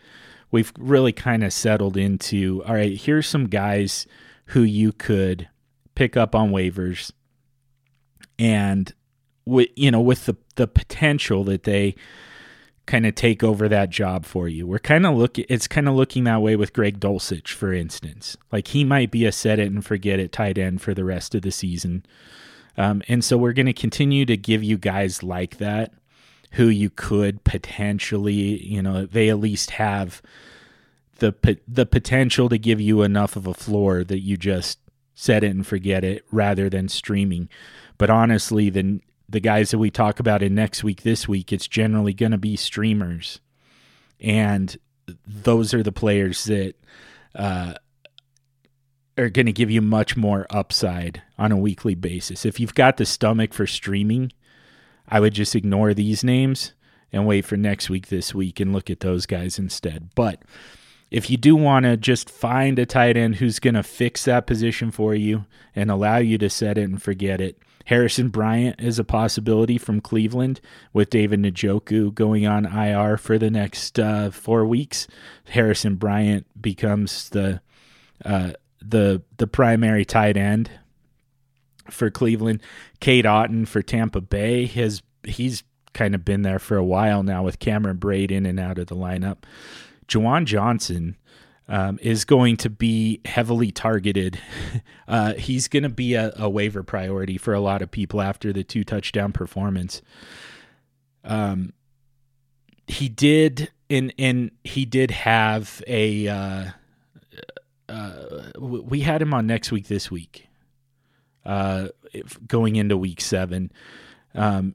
[0.50, 2.96] We've really kind of settled into all right.
[2.96, 4.06] Here's some guys
[4.46, 5.48] who you could
[5.94, 7.12] pick up on waivers,
[8.38, 8.92] and
[9.44, 11.94] with you know with the the potential that they
[12.86, 14.66] kind of take over that job for you.
[14.66, 18.36] We're kind of look it's kind of looking that way with Greg Dulcich, for instance.
[18.50, 21.34] Like he might be a set it and forget it tight end for the rest
[21.34, 22.04] of the season.
[22.80, 25.92] Um, and so we're going to continue to give you guys like that
[26.52, 30.22] who you could potentially, you know, they at least have
[31.18, 31.34] the
[31.68, 34.78] the potential to give you enough of a floor that you just
[35.14, 37.50] set it and forget it rather than streaming.
[37.98, 41.68] But honestly, the the guys that we talk about in next week, this week, it's
[41.68, 43.40] generally going to be streamers.
[44.20, 44.74] And
[45.26, 46.76] those are the players that
[47.34, 47.74] uh,
[49.20, 52.44] are going to give you much more upside on a weekly basis.
[52.44, 54.32] If you've got the stomach for streaming,
[55.08, 56.72] I would just ignore these names
[57.12, 60.10] and wait for next week, this week, and look at those guys instead.
[60.14, 60.42] But
[61.10, 64.46] if you do want to just find a tight end who's going to fix that
[64.46, 68.98] position for you and allow you to set it and forget it, Harrison Bryant is
[68.98, 70.60] a possibility from Cleveland
[70.92, 75.08] with David Njoku going on IR for the next uh, four weeks.
[75.48, 77.60] Harrison Bryant becomes the
[78.24, 78.52] uh,
[78.82, 80.70] the the primary tight end
[81.90, 82.62] for Cleveland.
[83.00, 85.62] Cade Otton for Tampa Bay has he's
[85.92, 88.86] kind of been there for a while now with Cameron Brate in and out of
[88.86, 89.38] the lineup.
[90.06, 91.16] Juwan Johnson
[91.68, 94.38] um, is going to be heavily targeted.
[95.08, 98.52] Uh, he's going to be a, a, waiver priority for a lot of people after
[98.52, 100.02] the two touchdown performance.
[101.24, 101.72] Um,
[102.86, 106.28] he did, and and he did have a.
[106.28, 106.64] Uh,
[107.90, 109.88] uh, we had him on next week.
[109.88, 110.46] This week,
[111.44, 111.88] uh,
[112.46, 113.72] going into week seven,
[114.34, 114.74] um,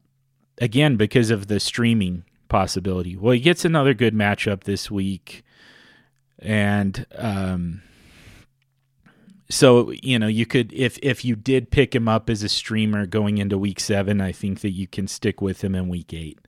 [0.58, 3.16] again because of the streaming possibility.
[3.16, 5.44] Well, he gets another good matchup this week
[6.40, 7.82] and um,
[9.50, 13.06] so you know you could if if you did pick him up as a streamer
[13.06, 16.40] going into week seven, I think that you can stick with him in week eight.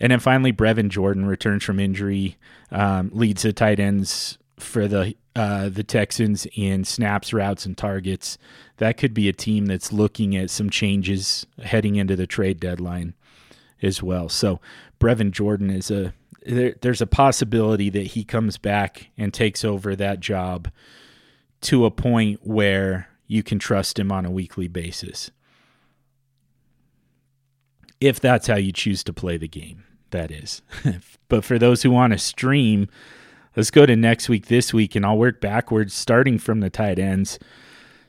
[0.00, 2.36] And then finally, Brevin Jordan returns from injury,
[2.70, 8.38] um, leads the tight ends for the uh, the Texans in snaps, routes, and targets.
[8.78, 13.14] That could be a team that's looking at some changes heading into the trade deadline
[13.82, 14.28] as well.
[14.28, 14.60] So
[15.00, 16.12] Brevin Jordan is a
[16.44, 20.70] there, there's a possibility that he comes back and takes over that job
[21.62, 25.30] to a point where you can trust him on a weekly basis.
[28.00, 30.62] If that's how you choose to play the game, that is.
[31.28, 32.88] but for those who want to stream,
[33.58, 36.98] let's go to next week, this week, and I'll work backwards, starting from the tight
[36.98, 37.40] ends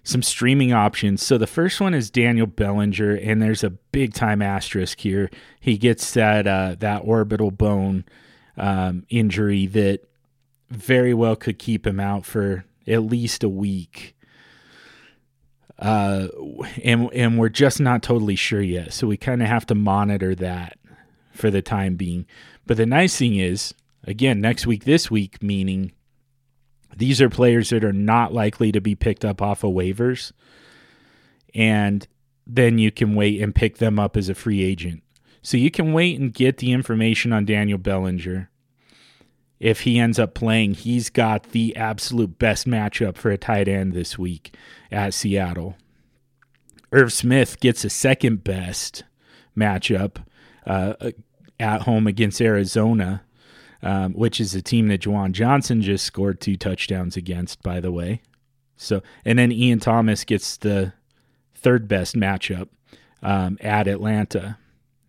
[0.04, 1.24] some streaming options.
[1.24, 5.30] So the first one is Daniel Bellinger, and there's a big time asterisk here.
[5.60, 8.06] He gets that uh, that orbital bone
[8.58, 10.02] um, injury that
[10.70, 14.16] very well could keep him out for at least a week.
[15.78, 16.28] Uh,
[16.84, 20.36] and and we're just not totally sure yet, so we kind of have to monitor
[20.36, 20.78] that
[21.32, 22.26] for the time being.
[22.66, 25.92] But the nice thing is, again, next week, this week, meaning
[26.96, 30.32] these are players that are not likely to be picked up off of waivers.
[31.54, 32.08] And
[32.46, 35.04] then you can wait and pick them up as a free agent.
[35.42, 38.50] So you can wait and get the information on Daniel Bellinger.
[39.60, 43.94] If he ends up playing, he's got the absolute best matchup for a tight end
[43.94, 44.56] this week
[44.92, 45.76] at Seattle.
[46.92, 49.04] Irv Smith gets a second best
[49.56, 50.24] matchup
[50.66, 50.94] uh,
[51.60, 53.22] at home against Arizona,
[53.82, 57.92] um, which is a team that Juwan Johnson just scored two touchdowns against, by the
[57.92, 58.22] way.
[58.78, 60.94] So, and then Ian Thomas gets the
[61.56, 62.70] third best matchup
[63.22, 64.58] um, at Atlanta.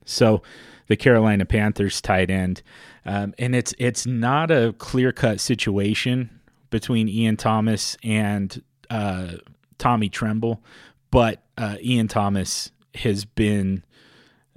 [0.05, 0.43] So,
[0.89, 2.63] the Carolina Panthers tight end,
[3.05, 9.35] um, and it's it's not a clear cut situation between Ian Thomas and uh,
[9.79, 10.65] Tommy Tremble,
[11.13, 13.85] but uh, Ian Thomas has been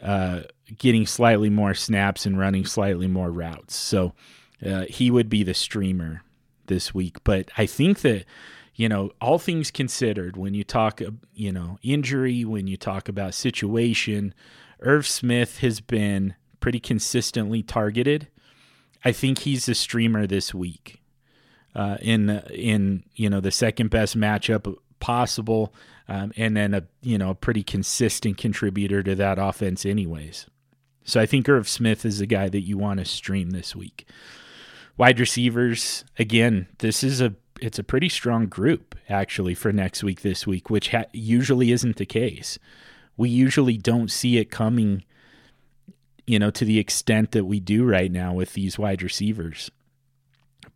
[0.04, 0.42] uh,
[0.78, 3.76] getting slightly more snaps and running slightly more routes.
[3.76, 4.14] So
[4.66, 6.22] uh, he would be the streamer
[6.68, 7.24] this week.
[7.24, 8.26] But I think that,
[8.76, 11.02] you know, all things considered, when you talk,
[11.34, 14.34] you know, injury, when you talk about situation,
[14.82, 18.28] Irv Smith has been pretty consistently targeted.
[19.06, 21.00] I think he's the streamer this week.
[21.76, 25.74] Uh, in in you know the second best matchup possible,
[26.08, 30.48] um, and then a you know a pretty consistent contributor to that offense, anyways.
[31.06, 34.08] So I think Irv Smith is the guy that you want to stream this week.
[34.98, 40.22] Wide receivers, again, this is a it's a pretty strong group actually for next week
[40.22, 42.60] this week, which ha- usually isn't the case.
[43.16, 45.04] We usually don't see it coming,
[46.26, 49.72] you know, to the extent that we do right now with these wide receivers.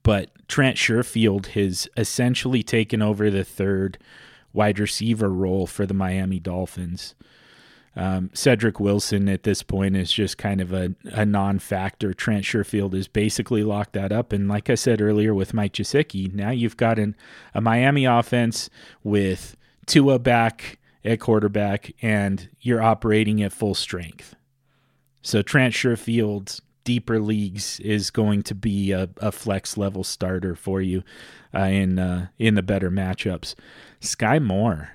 [0.04, 3.98] But Trent Sherfield has essentially taken over the third
[4.58, 7.14] wide receiver role for the Miami Dolphins.
[7.96, 12.14] Um, Cedric Wilson at this point is just kind of a, a non factor.
[12.14, 14.34] Trent Sherfield is basically locked that up.
[14.34, 17.16] And like I said earlier with Mike Gesicki, now you've got an,
[17.54, 18.70] a Miami offense
[19.04, 24.36] with Tua back at quarterback and you're operating at full strength.
[25.22, 30.82] So Trent Sherfield, deeper leagues, is going to be a, a flex level starter for
[30.82, 31.04] you
[31.54, 33.56] uh, in, uh, in the better matchups.
[34.02, 34.92] Skyy Moore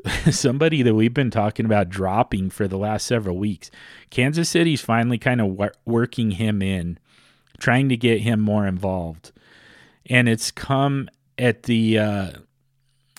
[0.30, 3.70] somebody that we've been talking about dropping for the last several weeks.
[4.10, 6.98] Kansas City's finally kind of wor- working him in,
[7.58, 9.32] trying to get him more involved,
[10.06, 11.98] and it's come at the.
[11.98, 12.30] Uh,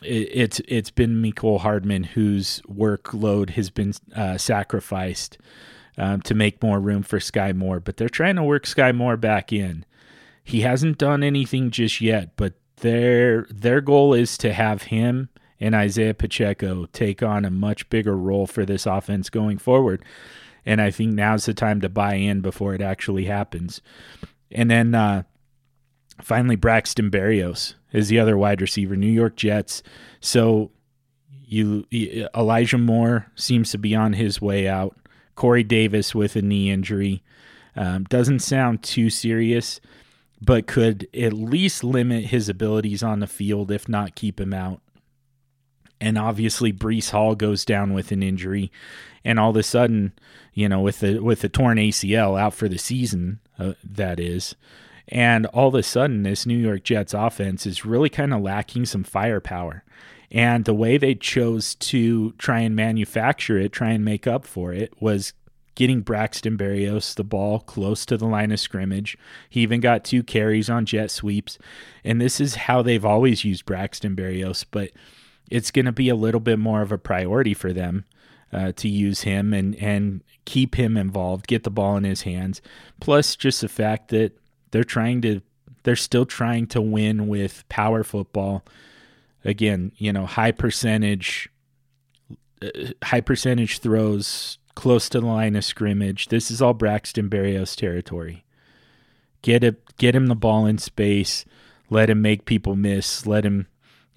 [0.02, 5.38] it, it's it's been Mecole Hardman whose workload has been uh, sacrificed
[5.98, 9.18] um, to make more room for Skyy Moore, but they're trying to work Skyy Moore
[9.18, 9.86] back in.
[10.44, 15.76] He hasn't done anything just yet, but their their goal is to have him and
[15.76, 20.04] Isaiah Pacheco take on a much bigger role for this offense going forward.
[20.66, 23.82] And I think now's the time to buy in before it actually happens.
[24.52, 25.24] And then uh,
[26.22, 29.84] finally, Braxton Berrios is the other wide receiver, New York Jets.
[30.20, 30.72] So
[31.46, 31.86] you
[32.36, 34.98] Elijah Moore seems to be on his way out.
[35.36, 37.24] Corey Davis with a knee injury
[37.76, 39.80] um, doesn't sound too serious,
[40.44, 44.82] but could at least limit his abilities on the field, if not keep him out
[46.04, 48.70] and obviously Breece Hall goes down with an injury,
[49.24, 50.12] and all of a sudden,
[50.54, 54.54] you know, with the with the torn ACL out for the season, uh, that is,
[55.08, 58.86] and all of a sudden, this New York Jets offense is really kind of lacking
[58.86, 59.86] some firepower.
[60.30, 64.74] And the way they chose to try and manufacture it, try and make up for
[64.74, 65.32] it, was
[65.76, 69.18] getting Braxton Berrios the ball close to the line of scrimmage.
[69.50, 71.58] He even got two carries on jet sweeps.
[72.04, 74.66] And this is how they've always used Braxton Berrios.
[74.70, 74.92] But
[75.50, 78.06] it's going to be a little bit more of a priority for them
[78.52, 82.62] uh, to use him and and keep him involved, get the ball in his hands.
[83.00, 84.38] Plus, just the fact that
[84.72, 85.42] they're trying to,
[85.84, 88.64] they're still trying to win with power football.
[89.46, 91.50] Again, you know, high percentage,
[92.62, 92.70] uh,
[93.04, 96.28] high percentage throws close to the line of scrimmage.
[96.28, 98.44] This is all Braxton Berrios territory.
[99.42, 101.46] Get it, get him the ball in space.
[101.90, 103.26] Let him make people miss.
[103.28, 103.68] Let him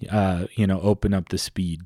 [0.09, 1.81] uh, you know, open up the speed.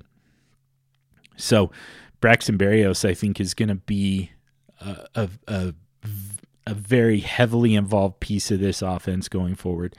[1.37, 1.71] So
[2.19, 4.31] Braxton Berrios, I think, is going to be
[4.79, 5.73] a, a, a,
[6.67, 9.95] a, very heavily involved piece of this offense going forward.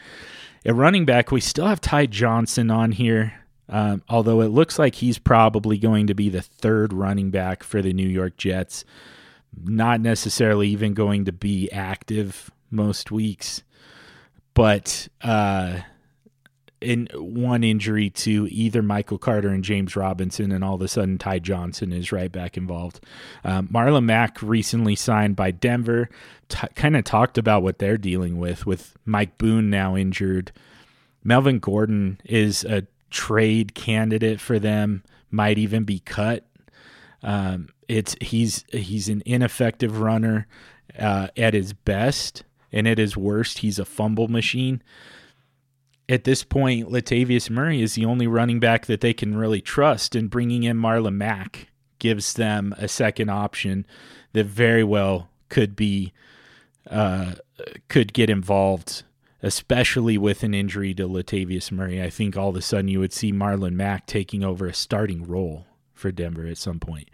[0.65, 3.35] At running back, we still have Ty Johnson on here,
[3.73, 7.81] um, although it looks like he's probably going to be the third running back for
[7.81, 8.85] the New York Jets.
[9.65, 13.63] Not necessarily even going to be active most weeks,
[14.55, 15.81] but uh,
[16.83, 21.17] in one injury to either Michael Carter and James Robinson, and all of a sudden
[21.17, 23.01] Ty Johnson is right back involved.
[23.45, 26.11] Um, Marlon Mack recently signed by Denver,
[26.49, 30.53] t- kind of talked about what they're dealing with, with Mike Boone now injured.
[31.25, 36.47] Melvin Gordon is a trade candidate for them, might even be cut.
[37.23, 40.47] Um, it's he's he's an ineffective runner
[40.99, 44.83] uh, at his best, and at his worst, he's a fumble machine
[46.09, 50.15] at this point, Latavius Murray is the only running back that they can really trust,
[50.15, 53.87] and bringing in Marlon Mack gives them a second option
[54.33, 56.13] that very well could be
[56.91, 57.33] uh,
[57.89, 59.05] could get involved,
[59.43, 62.03] especially with an injury to Latavius Murray.
[62.03, 65.25] I think all of a sudden you would see Marlon Mack taking over a starting
[65.25, 67.09] role for Denver at some point.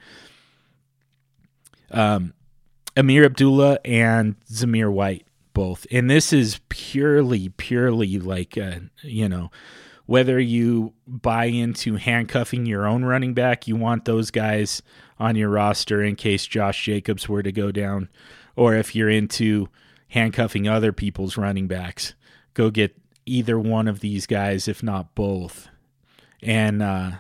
[1.91, 2.35] Um,
[2.97, 9.51] Ameer Abdullah and Zamir White both, and this is purely, purely like uh, you know
[10.07, 14.83] whether you buy into handcuffing your own running back, you want those guys
[15.19, 18.09] on your roster in case Josh Jacobs were to go down,
[18.57, 19.69] or if you're into
[20.09, 22.15] handcuffing other people's running backs,
[22.59, 25.69] go get either one of these guys, if not both,
[26.43, 27.13] and uh,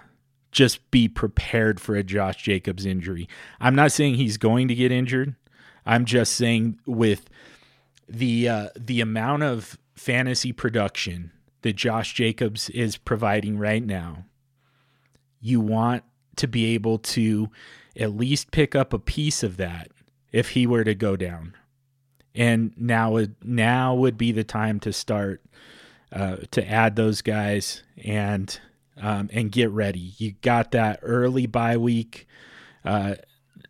[0.50, 3.28] just be prepared for a Josh Jacobs injury.
[3.60, 5.36] I'm not saying he's going to get injured.
[5.86, 7.30] I'm just saying with
[8.08, 11.30] the uh, the amount of fantasy production
[11.62, 14.24] that Josh Jacobs is providing right now,
[15.40, 16.02] you want
[16.36, 17.48] to be able to
[17.96, 19.90] at least pick up a piece of that
[20.32, 21.54] if he were to go down.
[22.34, 25.42] And now would now would be the time to start
[26.12, 28.58] uh, to add those guys and
[29.00, 30.12] um, and get ready.
[30.18, 32.26] You got that early bye week
[32.84, 33.14] uh,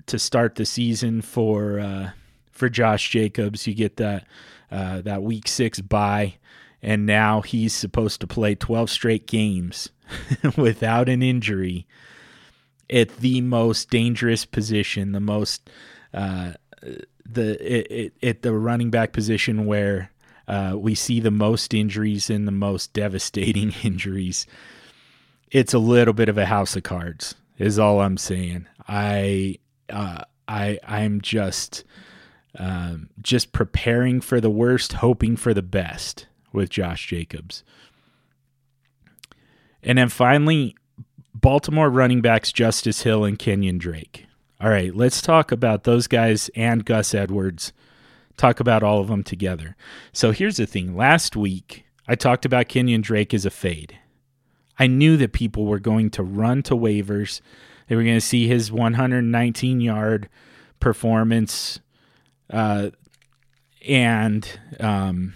[0.07, 2.11] to start the season for uh,
[2.51, 3.67] for Josh Jacobs.
[3.67, 4.27] You get that
[4.71, 6.35] uh, that week six bye
[6.83, 9.91] and now he's supposed to play 12 straight games
[10.57, 11.87] without an injury
[12.91, 15.69] at the most dangerous position, the most
[17.31, 20.11] the at the running back position where
[20.47, 24.47] uh, we see the most injuries and the most devastating injuries.
[25.51, 28.67] It's a little bit of a house of cards, is all I'm saying.
[28.87, 29.59] I
[29.91, 31.85] uh, I I'm just
[32.59, 37.63] um, just preparing for the worst, hoping for the best with Josh Jacobs.
[39.83, 40.75] And then finally,
[41.35, 44.27] Baltimore running backs Justice Hill and Kenyon Drake.
[44.61, 47.73] All right, let's talk about those guys and Gus Edwards.
[48.37, 49.77] Talk about all of them together.
[50.13, 50.97] So here's the thing.
[50.97, 53.99] Last week, I talked about Kenyon Drake as a fade.
[54.77, 57.41] I knew that people were going to run to waivers.
[57.87, 60.29] They were going to see his 119 yard
[60.81, 61.81] performance
[62.51, 62.91] uh,
[63.87, 65.35] and um,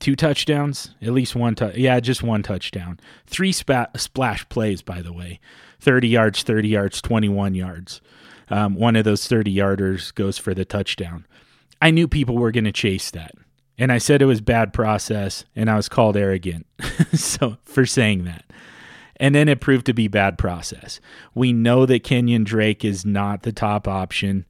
[0.00, 1.54] two touchdowns, at least one.
[1.54, 3.00] Tu- yeah, just one touchdown.
[3.26, 5.40] Three spa- splash plays, by the way
[5.80, 8.00] 30 yards, 30 yards, 21 yards.
[8.50, 11.26] Um, one of those 30 yarders goes for the touchdown.
[11.80, 13.32] I knew people were going to chase that.
[13.78, 16.66] And I said it was bad process, and I was called arrogant
[17.14, 18.44] so for saying that.
[19.16, 21.00] And then it proved to be bad process.
[21.34, 24.44] We know that Kenyon Drake is not the top option.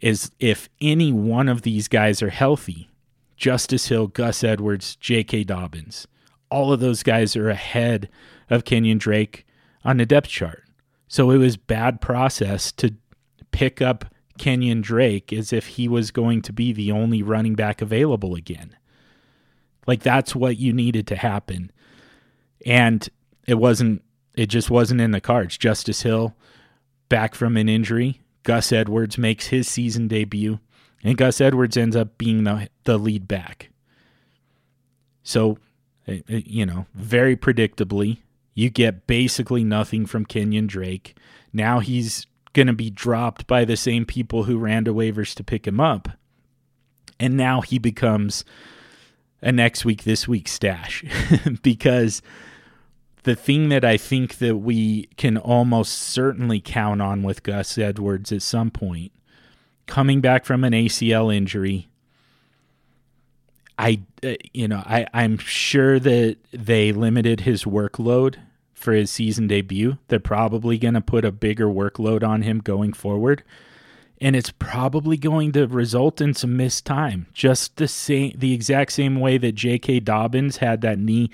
[0.00, 2.88] Is if any one of these guys are healthy,
[3.36, 5.44] Justice Hill, Gus Edwards, J.K.
[5.44, 6.06] Dobbins.
[6.50, 8.08] All of those guys are ahead
[8.50, 9.44] of Kenyon Drake
[9.84, 10.64] on the depth chart.
[11.08, 12.94] So it was bad process to
[13.58, 14.04] pick up
[14.38, 18.76] Kenyon Drake as if he was going to be the only running back available again.
[19.84, 21.72] Like that's what you needed to happen.
[22.64, 23.08] And
[23.48, 24.04] it wasn't
[24.34, 25.58] it just wasn't in the cards.
[25.58, 26.36] Justice Hill
[27.08, 28.20] back from an injury.
[28.44, 30.60] Gus Edwards makes his season debut
[31.02, 33.70] and Gus Edwards ends up being the the lead back.
[35.24, 35.58] So,
[36.06, 38.18] eh, eh, you know, very predictably,
[38.54, 41.16] you get basically nothing from Kenyon Drake.
[41.52, 45.44] Now he's going to be dropped by the same people who ran to waivers to
[45.44, 46.08] pick him up.
[47.20, 48.44] And now he becomes
[49.42, 51.04] a next week, this week stash
[51.62, 52.22] because
[53.24, 58.32] the thing that I think that we can almost certainly count on with Gus Edwards
[58.32, 59.12] at some point
[59.86, 61.88] coming back from an ACL injury.
[63.76, 68.36] I, uh, you know, I, I'm sure that they limited his workload
[68.78, 69.98] for his season debut.
[70.08, 73.42] They're probably going to put a bigger workload on him going forward.
[74.20, 77.26] And it's probably going to result in some missed time.
[77.32, 80.00] Just the same, the exact same way that J.K.
[80.00, 81.30] Dobbins had that knee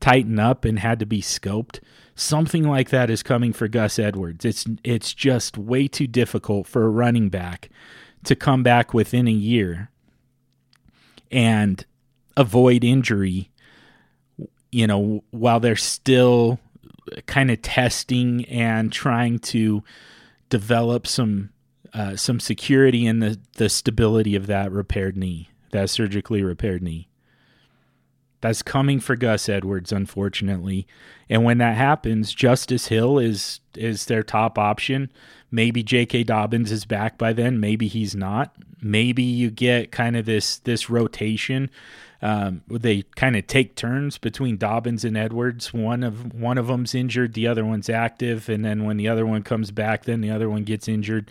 [0.00, 1.80] tighten up and had to be scoped.
[2.14, 4.44] Something like that is coming for Gus Edwards.
[4.44, 7.70] It's it's just way too difficult for a running back
[8.24, 9.90] to come back within a year
[11.30, 11.84] and
[12.36, 13.50] avoid injury,
[14.70, 16.58] you know, while they're still
[17.26, 19.82] kind of testing and trying to
[20.48, 21.50] develop some
[21.94, 27.08] uh, some security in the, the stability of that repaired knee, that surgically repaired knee.
[28.42, 30.86] That's coming for Gus Edwards, unfortunately.
[31.30, 35.10] And when that happens, Justice Hill is is their top option.
[35.50, 36.24] Maybe J.K.
[36.24, 37.60] Dobbins is back by then.
[37.60, 38.54] Maybe he's not.
[38.82, 41.70] Maybe you get kind of this this rotation.
[42.26, 45.72] Um, they kind of take turns between Dobbins and Edwards.
[45.72, 49.26] One of one of them's injured, the other one's active, and then when the other
[49.26, 51.30] one comes back, then the other one gets injured.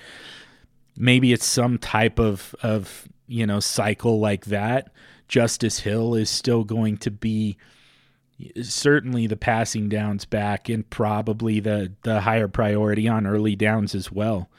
[0.96, 4.92] Maybe it's some type of of you know, cycle like that,
[5.28, 7.58] Justice Hill is still going to be
[8.62, 14.12] certainly the passing downs back and probably the the higher priority on early downs as
[14.12, 14.50] well.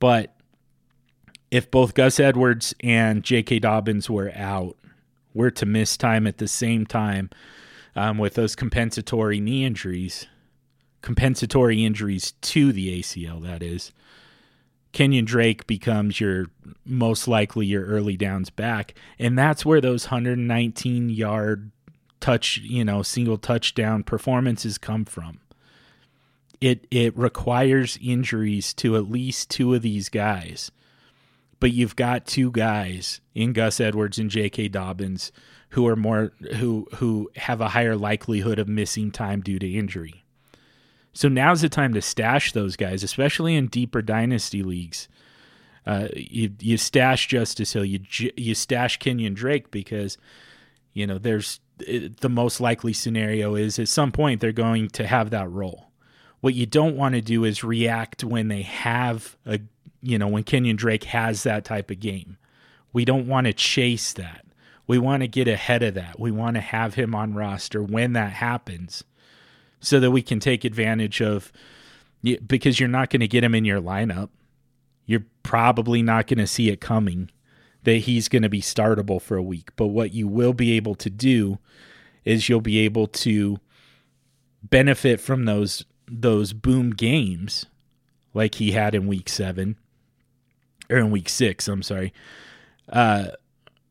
[0.00, 0.34] But
[1.50, 3.60] if both Gus Edwards and J.K.
[3.60, 4.76] Dobbins were out,
[5.38, 7.30] were to miss time at the same time
[7.94, 10.26] um, with those compensatory knee injuries,
[11.00, 13.92] compensatory injuries to the ACL, that is,
[14.92, 16.46] Kenyon Drake becomes your
[16.84, 18.94] most likely your early downs back.
[19.18, 21.70] And that's where those 119 yard
[22.20, 25.38] touch, you know, single touchdown performances come from.
[26.60, 30.72] It it requires injuries to at least two of these guys.
[31.60, 34.68] But you've got two guys in Gus Edwards and J.K.
[34.68, 35.32] Dobbins
[35.70, 40.24] who are more who who have a higher likelihood of missing time due to injury.
[41.12, 45.08] So now's the time to stash those guys, especially in deeper dynasty leagues.
[45.86, 48.00] Uh, you you stash Justice Hill, you
[48.36, 50.16] you stash Kenyon Drake because
[50.92, 55.30] you know there's the most likely scenario is at some point they're going to have
[55.30, 55.90] that role.
[56.40, 59.60] What you don't want to do is react when they have a
[60.02, 62.36] you know when Kenyon Drake has that type of game.
[62.92, 64.44] We don't want to chase that.
[64.86, 66.18] We want to get ahead of that.
[66.18, 69.04] We want to have him on roster when that happens
[69.80, 71.52] so that we can take advantage of
[72.46, 74.30] because you're not going to get him in your lineup.
[75.06, 77.30] You're probably not going to see it coming
[77.84, 79.70] that he's going to be startable for a week.
[79.76, 81.58] But what you will be able to do
[82.24, 83.58] is you'll be able to
[84.62, 87.66] benefit from those those boom games
[88.34, 89.76] like he had in week 7
[90.90, 92.12] or in week 6, I'm sorry.
[92.90, 93.28] Uh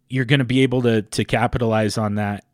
[0.09, 2.45] you're going to be able to to capitalize on that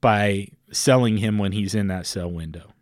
[0.00, 2.74] by selling him when he's in that sell window.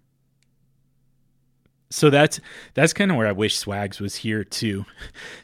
[1.91, 2.41] So that's
[2.75, 4.85] that's kind of where I wish Swags was here to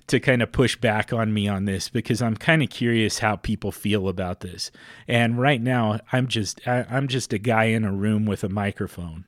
[0.07, 3.37] to kind of push back on me on this because I'm kind of curious how
[3.37, 4.71] people feel about this.
[5.07, 8.49] And right now I'm just I, I'm just a guy in a room with a
[8.49, 9.27] microphone.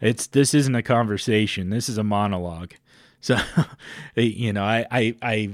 [0.00, 1.70] It's this isn't a conversation.
[1.70, 2.74] This is a monologue.
[3.20, 3.38] So
[4.14, 5.50] you know, I I I,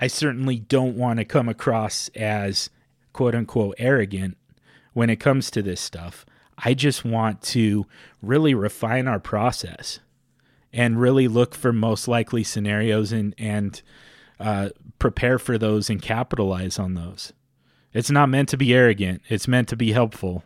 [0.00, 2.70] I certainly don't want to come across as
[3.12, 4.36] quote unquote arrogant
[4.92, 6.26] when it comes to this stuff.
[6.62, 7.86] I just want to
[8.22, 10.00] really refine our process
[10.72, 13.80] and really look for most likely scenarios and and
[14.38, 17.32] uh, prepare for those and capitalize on those.
[17.92, 19.22] It's not meant to be arrogant.
[19.28, 20.44] It's meant to be helpful,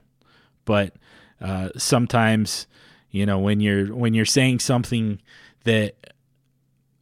[0.64, 0.94] but
[1.40, 2.66] uh, sometimes
[3.10, 5.20] you know when you're when you're saying something
[5.64, 6.13] that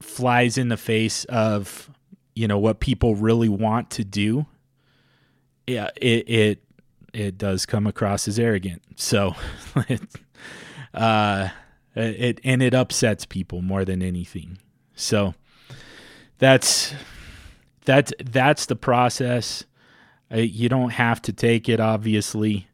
[0.04, 1.90] flies in the face of
[2.34, 4.46] you know what people really want to do
[5.66, 6.62] yeah it it
[7.12, 8.82] it does come across as arrogant.
[8.96, 9.34] So,
[9.88, 10.02] it,
[10.94, 11.48] uh,
[11.94, 14.58] it and it upsets people more than anything.
[14.94, 15.34] So,
[16.38, 16.94] that's
[17.84, 19.64] that's that's the process.
[20.30, 22.68] You don't have to take it, obviously,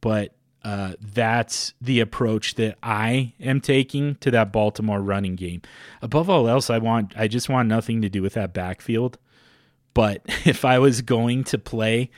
[0.00, 5.62] but uh, that's the approach that I am taking to that Baltimore running game.
[6.00, 9.18] Above all else, I want I just want nothing to do with that backfield.
[9.94, 12.10] But if I was going to play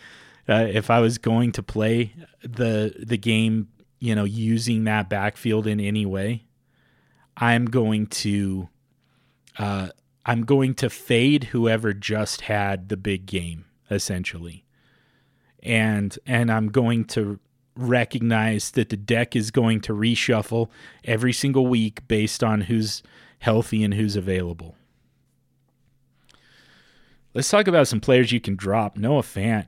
[0.48, 3.68] uh, if I was going to play the the game,
[3.98, 6.44] you know, using that backfield in any way,
[7.36, 8.68] I'm going to
[9.58, 9.88] uh,
[10.26, 14.64] I'm going to fade whoever just had the big game, essentially,
[15.62, 17.40] and and I'm going to
[17.76, 20.68] recognize that the deck is going to reshuffle
[21.04, 23.02] every single week based on who's
[23.40, 24.76] healthy and who's available.
[27.34, 28.96] Let's talk about some players you can drop.
[28.96, 29.66] Noah Fant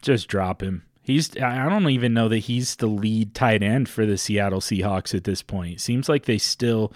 [0.00, 0.84] just drop him.
[1.02, 5.14] He's I don't even know that he's the lead tight end for the Seattle Seahawks
[5.14, 5.80] at this point.
[5.80, 6.92] Seems like they still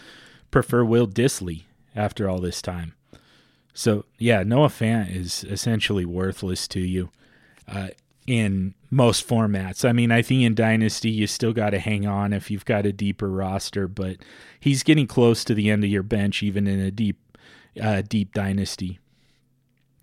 [0.50, 1.64] prefer Will Dissly
[1.94, 2.94] after all this time.
[3.74, 7.10] So yeah, Noah Fant is essentially worthless to you
[7.66, 7.88] uh,
[8.26, 9.88] in most formats.
[9.88, 12.86] I mean, I think in Dynasty you still got to hang on if you've got
[12.86, 14.16] a deeper roster, but
[14.58, 17.18] he's getting close to the end of your bench, even in a deep,
[17.80, 18.98] uh, deep Dynasty.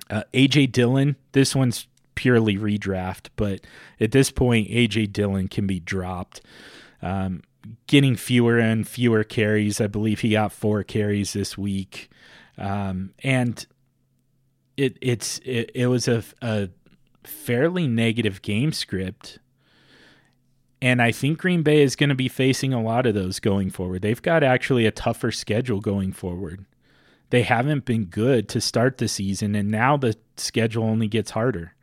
[0.10, 3.62] Uh, AJ Dillon, this one's purely redraft, but
[4.00, 6.42] at this point, AJ Dillon can be dropped.
[7.02, 7.42] Um,
[7.88, 9.82] getting fewer and fewer carries.
[9.82, 12.10] I believe he got four carries this week,
[12.58, 13.66] um, and
[14.78, 16.70] it it's it, it was a, a
[17.26, 19.40] fairly negative game script.
[20.82, 23.70] And I think Green Bay is going to be facing a lot of those going
[23.70, 24.02] forward.
[24.02, 26.66] They've got actually a tougher schedule going forward.
[27.32, 31.76] They haven't been good to start the season, and now the schedule only gets harder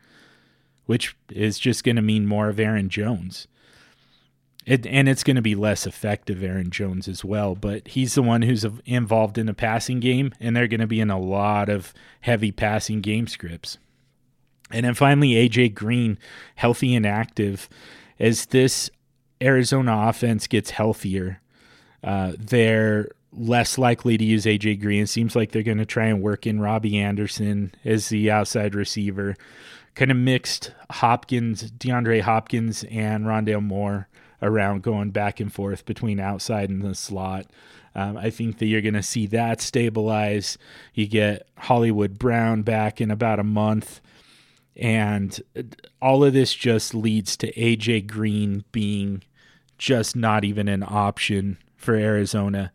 [0.86, 3.46] which is just going to mean more of Aaron Jones.
[4.64, 8.22] It, and it's going to be less effective Aaron Jones as well, but he's the
[8.22, 11.68] one who's involved in the passing game, and they're going to be in a lot
[11.68, 13.78] of heavy passing game scripts.
[14.72, 16.18] And then finally, AJ Green,
[16.56, 17.68] healthy and active.
[18.18, 18.90] As this
[19.40, 21.40] Arizona offense gets healthier,
[22.02, 25.04] uh, they're less likely to use AJ Green.
[25.04, 28.74] It seems like they're going to try and work in Robbie Anderson as the outside
[28.74, 29.36] receiver.
[29.94, 34.08] Kind of mixed Hopkins, DeAndre Hopkins, and Rondale Moore
[34.40, 37.46] around going back and forth between outside and the slot.
[37.94, 40.56] Um, I think that you're going to see that stabilize.
[40.94, 44.00] You get Hollywood Brown back in about a month.
[44.76, 45.38] And
[46.00, 49.22] all of this just leads to AJ Green being
[49.78, 52.72] just not even an option for Arizona,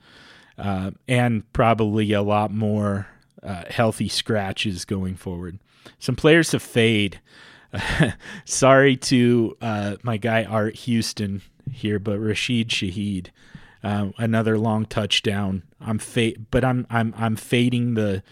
[0.58, 3.08] uh, and probably a lot more
[3.42, 5.60] uh, healthy scratches going forward.
[6.00, 7.22] Some players to fade.
[8.46, 11.42] Sorry to uh, my guy Art Houston
[11.72, 13.28] here, but Rashid Shaheed,
[13.84, 15.64] uh, another long touchdown.
[15.80, 18.24] I'm fa- but I'm I'm I'm fading the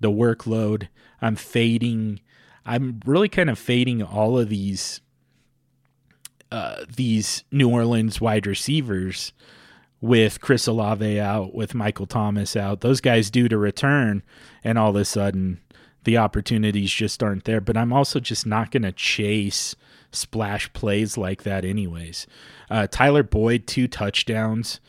[0.00, 0.88] the workload.
[1.20, 2.20] I'm fading
[2.64, 5.00] I'm really kind of fading all of these
[6.50, 9.32] uh, these New Orleans wide receivers
[10.02, 12.82] with Chris Olave out, with Michael Thomas out.
[12.82, 14.22] Those guys due to return,
[14.62, 15.60] and all of a sudden
[16.04, 17.60] the opportunities just aren't there.
[17.60, 19.74] But I'm also just not going to chase
[20.10, 22.26] splash plays like that, anyways.
[22.70, 24.80] Uh, Tyler Boyd, two touchdowns.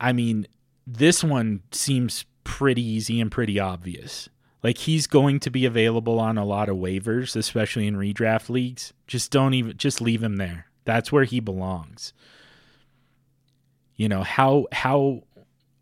[0.00, 0.46] I mean,
[0.86, 4.28] this one seems pretty easy and pretty obvious.
[4.62, 8.92] Like he's going to be available on a lot of waivers, especially in redraft leagues.
[9.06, 10.66] Just don't even just leave him there.
[10.84, 12.12] That's where he belongs.
[13.94, 15.24] You know, how how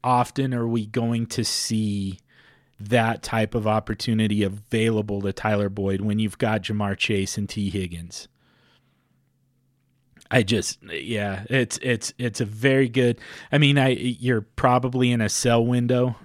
[0.05, 2.19] often are we going to see
[2.79, 7.71] that type of opportunity available to Tyler Boyd when you've got Ja'Marr Chase and Tee
[7.71, 8.29] Higgins?
[10.31, 13.21] I just yeah, it's it's it's a very good.
[13.51, 16.17] I mean, I you're probably in a sell window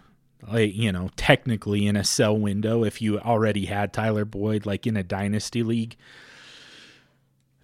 [0.47, 4.87] like you know technically in a sell window if you already had Tyler Boyd like
[4.87, 5.95] in a dynasty league.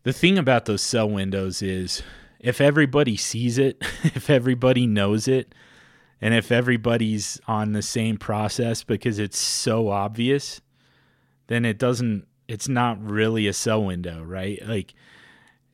[0.03, 2.01] The thing about those sell windows is
[2.39, 5.53] if everybody sees it, if everybody knows it,
[6.21, 10.61] and if everybody's on the same process because it's so obvious,
[11.47, 14.65] then it doesn't it's not really a sell window, right?
[14.65, 14.93] Like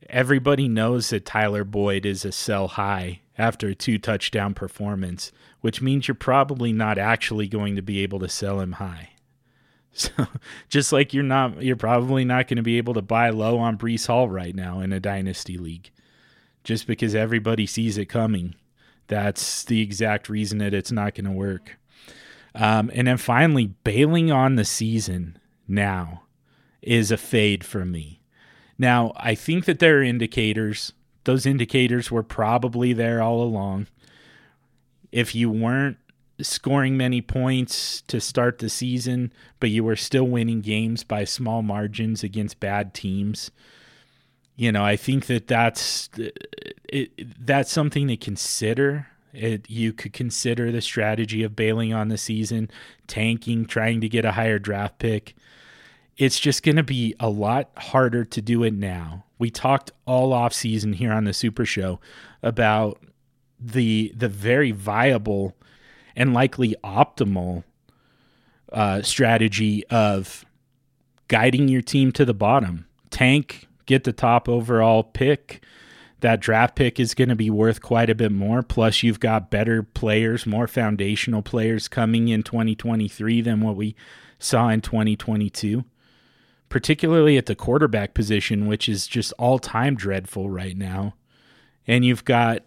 [0.08, 5.82] everybody knows that Tyler Boyd is a sell high after a two touchdown performance, which
[5.82, 9.10] means you're probably not actually going to be able to sell him high.
[9.96, 10.10] So
[10.68, 13.78] just like you're not you're probably not going to be able to buy low on
[13.78, 15.92] Breece Hall right now in a dynasty league.
[16.64, 18.56] Just because everybody sees it coming.
[19.06, 21.78] That's the exact reason that it's not going to work.
[22.56, 25.38] Um, and then finally, bailing on the season
[25.68, 26.22] now
[26.82, 28.20] is a fade for me.
[28.78, 30.92] Now, I think that there are indicators
[31.24, 33.88] those indicators were probably there all along.
[35.10, 35.96] If you weren't
[36.40, 41.62] scoring many points to start the season, but you were still winning games by small
[41.62, 43.50] margins against bad teams,
[44.56, 46.08] you know, I think that that's
[46.88, 49.08] it, that's something to consider.
[49.32, 52.70] It, you could consider the strategy of bailing on the season,
[53.08, 55.34] tanking, trying to get a higher draft pick.
[56.16, 60.32] It's just going to be a lot harder to do it now we talked all
[60.32, 62.00] off season here on the Super Show
[62.42, 62.98] about
[63.60, 65.54] the the very viable
[66.16, 67.64] and likely optimal
[68.72, 70.44] uh, strategy of
[71.28, 72.86] guiding your team to the bottom.
[73.10, 75.62] Tank, get the top overall pick.
[76.20, 78.62] That draft pick is going to be worth quite a bit more.
[78.62, 83.94] Plus, you've got better players, more foundational players coming in 2023 than what we
[84.38, 85.84] saw in 2022
[86.74, 91.14] particularly at the quarterback position, which is just all time dreadful right now.
[91.86, 92.64] And you've got,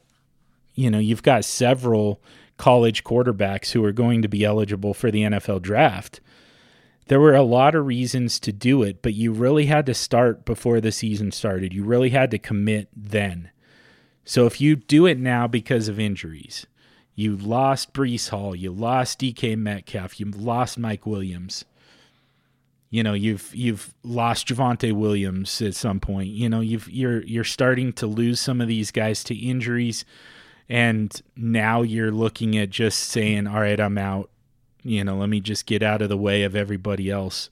[0.75, 2.21] you know, you've got several
[2.55, 6.21] college quarterbacks who are going to be eligible for the NFL draft.
[7.07, 10.45] There were a lot of reasons to do it, but you really had to start
[10.45, 11.73] before the season started.
[11.73, 13.51] You really had to commit then.
[14.23, 16.65] So if you do it now because of injuries,
[17.13, 21.65] you lost Breece Hall, you lost DK Metcalf, you lost Mike Williams
[22.89, 26.29] you know you've you've lost Javonte Williams at some point.
[26.29, 30.05] You know you've you're you're starting to lose some of these guys to injuries,
[30.69, 34.29] and now you're looking at just saying, "All right, I'm out."
[34.83, 37.49] You know, let me just get out of the way of everybody else.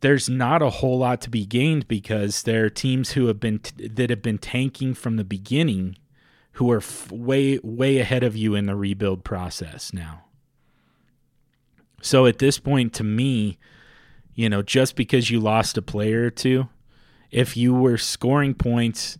[0.00, 3.60] There's not a whole lot to be gained because there are teams who have been
[3.60, 5.96] t- that have been tanking from the beginning,
[6.52, 10.24] who are f- way way ahead of you in the rebuild process now.
[12.02, 13.56] So at this point, to me
[14.36, 16.68] you know, just because you lost a player or two,
[17.32, 19.18] if you were scoring points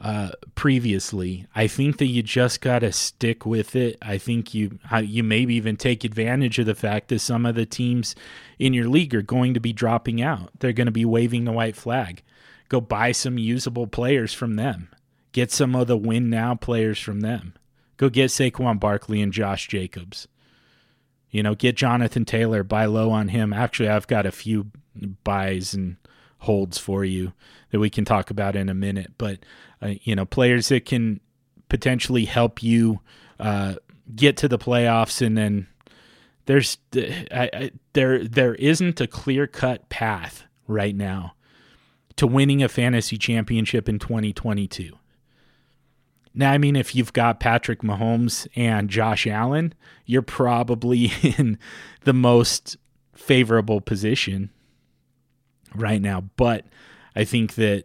[0.00, 1.46] uh, previously.
[1.54, 3.98] I think that you just got to stick with it.
[4.00, 7.66] I think you you maybe even take advantage of the fact that some of the
[7.66, 8.14] teams
[8.58, 10.50] in your league are going to be dropping out.
[10.58, 12.22] They're going to be waving the white flag.
[12.70, 14.88] Go buy some usable players from them.
[15.32, 17.54] Get some of the win now players from them.
[17.96, 20.28] Go get Saquon Barkley and Josh Jacobs.
[21.30, 23.52] You know, get Jonathan Taylor, buy low on him.
[23.52, 24.66] Actually, I've got a few
[25.24, 25.96] buys and
[26.38, 27.32] holds for you
[27.70, 29.12] that we can talk about in a minute.
[29.16, 29.40] But
[29.80, 31.20] uh, you know, players that can
[31.68, 33.00] potentially help you
[33.38, 33.76] uh,
[34.14, 35.66] get to the playoffs, and then
[36.46, 41.34] there's I, I, there there isn't a clear cut path right now
[42.16, 44.96] to winning a fantasy championship in 2022.
[46.40, 49.74] Now, I mean, if you've got Patrick Mahomes and Josh Allen,
[50.06, 51.58] you're probably in
[52.04, 52.78] the most
[53.14, 54.48] favorable position
[55.74, 56.22] right now.
[56.36, 56.64] But
[57.14, 57.84] I think that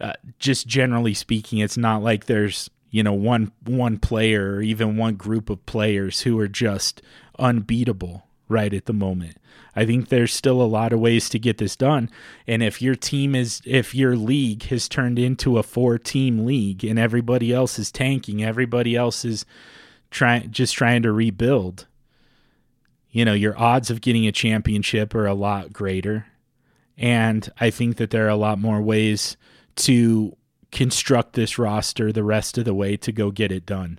[0.00, 4.96] uh, just generally speaking, it's not like there's you know one one player or even
[4.96, 7.02] one group of players who are just
[7.38, 9.36] unbeatable right at the moment.
[9.76, 12.08] I think there's still a lot of ways to get this done.
[12.46, 16.84] And if your team is, if your league has turned into a four team league
[16.84, 19.44] and everybody else is tanking, everybody else is
[20.10, 21.86] trying, just trying to rebuild,
[23.10, 26.26] you know, your odds of getting a championship are a lot greater.
[26.96, 29.36] And I think that there are a lot more ways
[29.76, 30.36] to
[30.70, 33.98] construct this roster the rest of the way to go get it done.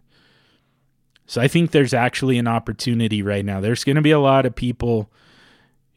[1.28, 3.60] So I think there's actually an opportunity right now.
[3.60, 5.10] There's going to be a lot of people,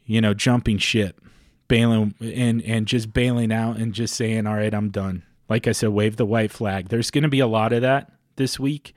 [0.05, 1.21] you know, jumping ship,
[1.67, 5.71] bailing and and just bailing out and just saying, "All right, I'm done." Like I
[5.71, 6.89] said, wave the white flag.
[6.89, 8.93] There's going to be a lot of that this week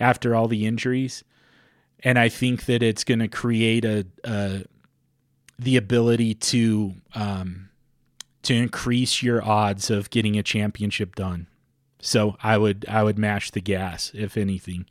[0.00, 1.22] after all the injuries,
[2.00, 4.64] and I think that it's going to create a, a
[5.58, 7.68] the ability to um,
[8.42, 11.46] to increase your odds of getting a championship done.
[12.00, 14.86] So I would I would mash the gas if anything.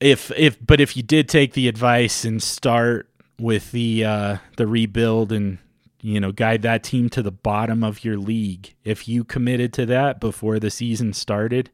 [0.00, 4.66] If if but if you did take the advice and start with the uh, the
[4.66, 5.58] rebuild and
[6.00, 9.86] you know guide that team to the bottom of your league, if you committed to
[9.86, 11.70] that before the season started,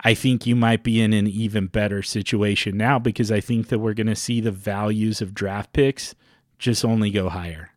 [0.00, 3.78] I think you might be in an even better situation now because I think that
[3.78, 6.14] we're going to see the values of draft picks
[6.58, 7.70] just only go higher.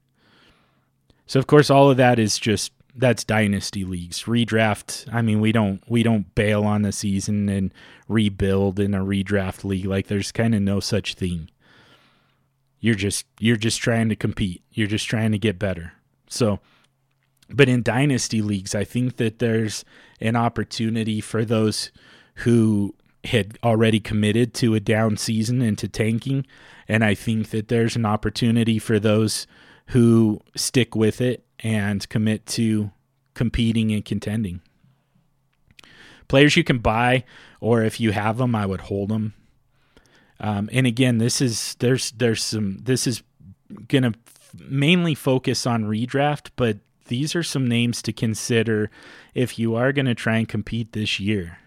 [1.28, 4.24] So of course all of that is just that's dynasty leagues.
[4.24, 7.74] Redraft, I mean we don't we don't bail on the season and
[8.08, 11.50] rebuild in a redraft league like there's kind of no such thing.
[12.80, 14.64] You're just you're just trying to compete.
[14.72, 15.94] You're just trying to get better.
[16.30, 16.60] So
[17.50, 19.86] but in dynasty leagues, I think that there's
[20.20, 21.92] an opportunity for those
[22.36, 26.46] who had already committed to a down season and to tanking.
[26.88, 29.48] And I think that there's an opportunity for those
[29.88, 32.92] who stick with it and commit to
[33.34, 34.62] competing and contending.
[36.28, 37.24] Players you can buy,
[37.60, 39.34] or if you have them, I would hold them.
[40.40, 43.24] Um, and again, this is there's there's some this is
[43.88, 44.14] gonna
[44.58, 48.90] mainly focus on redraft, but these are some names to consider
[49.34, 51.60] if you are to try and compete this year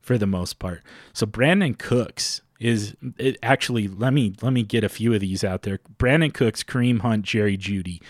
[0.00, 0.82] for the most part.
[1.12, 2.94] So Brandin Cooks is
[3.42, 5.78] actually let me let me get a few of these out there.
[5.98, 8.00] Brandin Cooks, Kareem Hunt, Jerry Jeudy.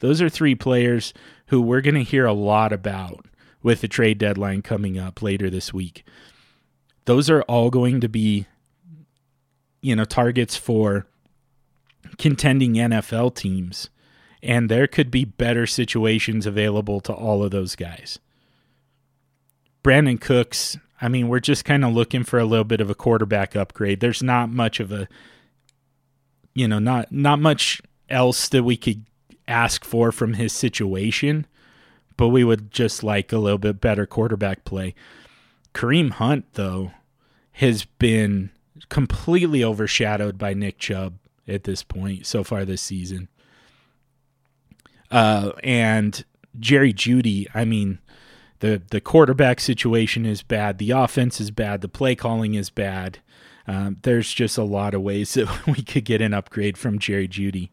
[0.00, 1.12] Those are three players
[1.46, 3.26] who we're going to hear a lot about
[3.62, 6.04] with the trade deadline coming up later this week.
[7.04, 8.46] Those are all going to be
[9.80, 11.06] you know targets for
[12.18, 13.90] contending NFL teams
[14.42, 18.18] and there could be better situations available to all of those guys.
[19.82, 22.94] Brandin Cooks, I mean, we're just kind of looking for a little bit of a
[22.94, 24.00] quarterback upgrade.
[24.00, 25.08] There's not much of a
[26.54, 29.04] you know, not not much else that we could
[29.48, 31.46] ask for from his situation,
[32.16, 34.94] but we would just like a little bit better quarterback play.
[35.74, 36.92] Kareem Hunt though
[37.52, 38.50] has been
[38.88, 41.14] completely overshadowed by Nick Chubb
[41.48, 43.28] at this point so far this season.
[45.10, 46.24] Uh, and
[46.60, 47.98] Jerry Jeudy, I mean,
[48.60, 53.18] the the quarterback situation is bad, the offense is bad, the play calling is bad.
[53.66, 57.28] Um, there's just a lot of ways that we could get an upgrade from Jerry
[57.28, 57.70] Jeudy.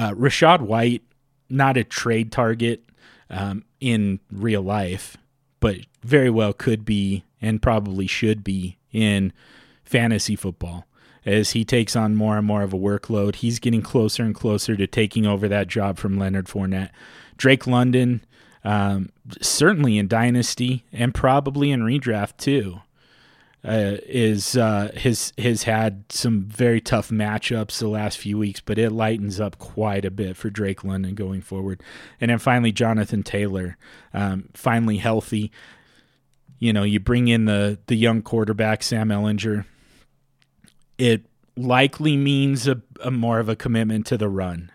[0.00, 1.02] Uh, Rachaad White,
[1.50, 2.82] not a trade target
[3.28, 5.18] um, in real life,
[5.60, 9.30] but very well could be and probably should be in
[9.84, 10.86] fantasy football
[11.26, 13.36] as he takes on more and more of a workload.
[13.36, 16.92] He's getting closer and closer to taking over that job from Leonard Fournette.
[17.36, 18.24] Drake London,
[18.64, 19.10] um,
[19.42, 22.80] certainly in Dynasty and probably in redraft too.
[23.62, 28.78] Uh, is uh, has has had some very tough matchups the last few weeks, but
[28.78, 31.82] it lightens up quite a bit for Drake London going forward.
[32.22, 33.76] And then finally, Jonathan Taylor,
[34.14, 35.52] um, finally healthy.
[36.58, 39.66] You know, you bring in the the young quarterback Sam Ehlinger.
[40.96, 44.72] It likely means a, a more of a commitment to the run.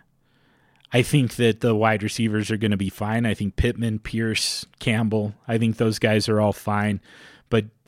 [0.92, 3.26] I think that the wide receivers are going to be fine.
[3.26, 7.00] I think Pittman, Pierce, Campbell, I think those guys are all fine.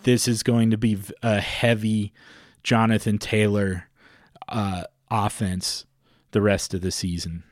[0.02, 2.12] This is going to be a heavy
[2.62, 3.88] Jonathan Taylor
[4.48, 5.84] uh, offense
[6.32, 7.42] the rest of the season.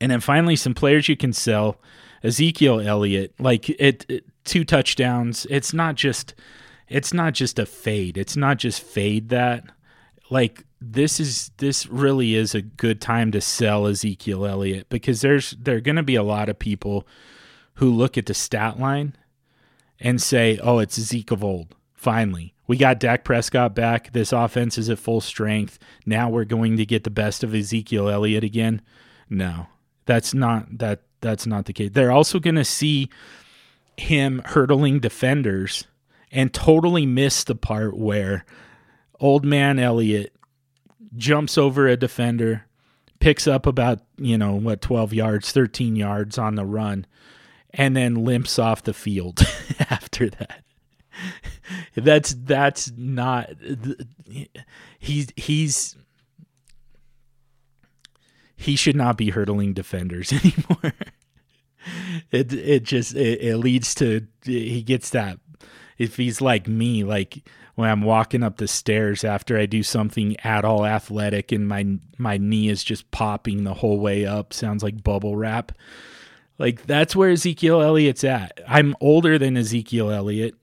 [0.00, 1.80] And then finally, some players you can sell.
[2.22, 5.46] Ezekiel Elliott, like it, it, two touchdowns.
[5.50, 6.34] It's not just,
[6.88, 8.18] it's not just a fade.
[8.18, 9.64] It's not just fade that.
[10.30, 15.52] Like this is this really is a good time to sell Ezekiel Elliott because there's
[15.52, 17.06] there are going to be a lot of people
[17.74, 19.16] who look at the stat line
[20.00, 24.12] and say, "Oh, it's Zeke of old." Finally, we got Dak Prescott back.
[24.12, 25.78] This offense is at full strength.
[26.06, 28.82] Now we're going to get the best of Ezekiel Elliott again.
[29.28, 29.66] No,
[30.06, 31.02] that's not that.
[31.20, 31.90] That's not the case.
[31.92, 33.10] They're also going to see
[33.96, 35.84] him hurdling defenders
[36.30, 38.44] and totally miss the part where
[39.18, 40.32] old man Elliott
[41.16, 42.64] jumps over a defender,
[43.18, 47.06] picks up about, you know, what, 12 yards, 13 yards on the run,
[47.78, 49.40] and then limps off the field
[49.90, 50.64] after that.
[51.94, 53.50] That's that's not
[54.98, 55.96] he's he's
[58.56, 60.92] he should not be hurdling defenders anymore.
[62.30, 65.38] it it just it, it leads to he gets that
[65.96, 70.36] if he's like me like when I'm walking up the stairs after I do something
[70.40, 74.82] at all athletic and my my knee is just popping the whole way up sounds
[74.82, 75.72] like bubble wrap
[76.58, 78.60] like that's where Ezekiel Elliott's at.
[78.66, 80.54] I'm older than Ezekiel Elliott,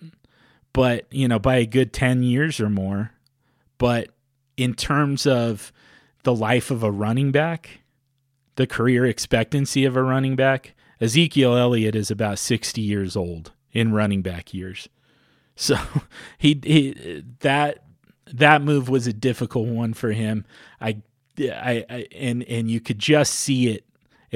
[0.73, 3.11] but you know, by a good 10 years or more.
[3.77, 4.09] But
[4.57, 5.71] in terms of
[6.23, 7.81] the life of a running back,
[8.55, 13.93] the career expectancy of a running back, Ezekiel Elliott is about 60 years old in
[13.93, 14.89] running back years.
[15.57, 15.77] So
[16.37, 17.85] he, he that
[18.33, 20.43] that move was a difficult one for him.
[20.81, 21.01] I
[21.39, 23.84] I, I and and you could just see it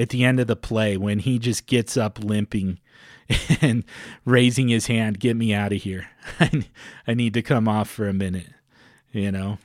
[0.00, 2.78] at the end of the play when he just gets up limping
[3.60, 3.84] and
[4.24, 6.08] raising his hand, get me out of here.
[7.06, 8.48] I need to come off for a minute,
[9.12, 9.58] you know?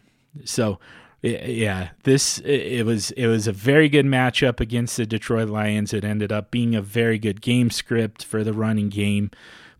[0.43, 0.79] So,
[1.21, 5.93] yeah, this it was it was a very good matchup against the Detroit Lions.
[5.93, 9.31] It ended up being a very good game script for the running game.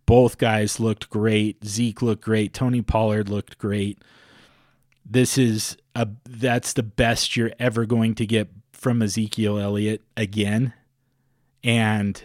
[0.06, 1.64] Both guys looked great.
[1.66, 2.54] Zeke looked great.
[2.54, 4.02] Tony Pollard looked great.
[5.06, 8.50] This is a that's the best you're ever going to get
[8.86, 10.72] from Ezekiel Elliott again.
[11.64, 12.22] And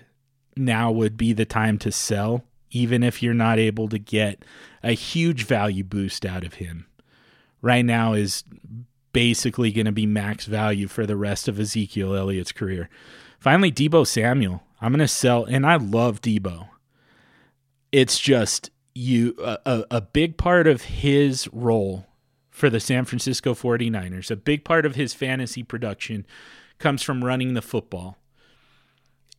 [0.54, 4.44] now would be the time to sell, even if you're not able to get
[4.82, 6.84] a huge value boost out of him.
[7.62, 8.44] Right now is
[9.14, 12.90] basically going to be max value for the rest of Ezekiel Elliott's career.
[13.38, 14.62] Finally, Deebo Samuel.
[14.82, 16.68] I'm going to sell, and I love Deebo.
[17.90, 22.04] It's just you a, a big part of his role
[22.60, 24.30] for the San Francisco 49ers.
[24.30, 26.26] A big part of his fantasy production
[26.78, 28.18] comes from running the football.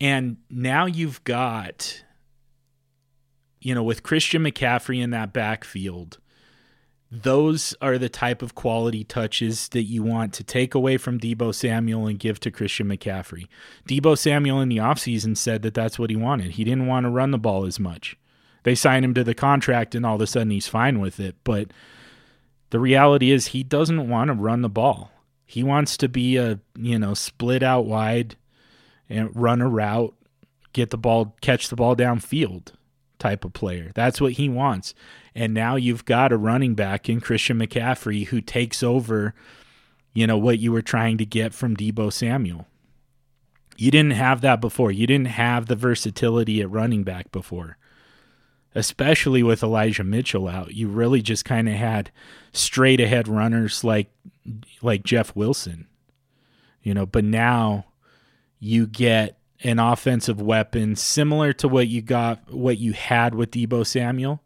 [0.02, 2.04] And now you've got,
[3.62, 6.18] you know, with Christian McCaffrey in that backfield,
[7.12, 11.54] those are the type of quality touches that you want to take away from Deebo
[11.54, 13.48] Samuel and give to Christian McCaffrey.
[13.88, 16.52] Deebo Samuel in the offseason said that that's what he wanted.
[16.52, 18.18] He didn't want to run the ball as much.
[18.64, 21.36] They signed him to the contract and all of a sudden he's fine with it.
[21.44, 21.72] But
[22.72, 25.12] the reality is he doesn't want to run the ball.
[25.46, 28.38] He wants to be a, you know, split out wide
[29.10, 30.16] and run a route,
[30.72, 32.70] get the ball, catch the ball downfield
[33.20, 33.92] type of player.
[33.94, 34.94] That's what he wants.
[35.36, 39.34] And now you've got a running back in Christian McCaffrey who takes over,
[40.14, 42.68] you know, what you were trying to get from Deebo Samuel.
[43.76, 44.92] You didn't have that before.
[44.92, 47.78] You didn't have the versatility at running back before
[48.74, 50.74] especially with Elijah Mitchell out.
[50.74, 52.12] You really just kind of had
[52.54, 54.10] straight ahead runners like
[54.82, 55.88] like Jeff Wilson.
[56.82, 57.86] You know, but now
[58.60, 63.86] you get an offensive weapon similar to what you got what you had with Deebo
[63.86, 64.42] Samuel,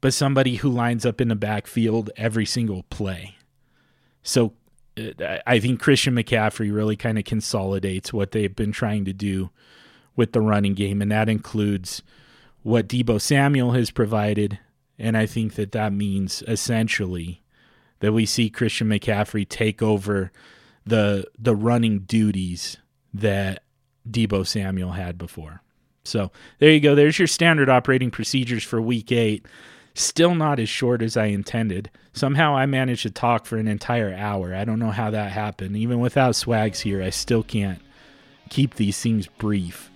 [0.00, 3.36] but somebody who lines up in the backfield every single play.
[4.22, 4.52] So
[4.98, 9.50] uh, I think Christian McCaffrey really kind of consolidates what they've been trying to do
[10.16, 12.02] with the running game, and that includes
[12.64, 14.58] what Deebo Samuel has provided.
[14.98, 17.42] And I think that that means essentially
[18.00, 20.32] that we see Christian McCaffrey take over
[20.84, 22.78] the the running duties
[23.12, 23.62] that
[24.10, 25.62] Deebo Samuel had before.
[26.04, 26.94] So there you go.
[26.94, 29.46] There's your standard operating procedures for week eight.
[29.94, 31.90] Still not as short as I intended.
[32.12, 34.54] Somehow I managed to talk for an entire hour.
[34.54, 35.76] I don't know how that happened.
[35.76, 37.80] Even without swags here, I still can't
[38.50, 39.90] keep these things brief.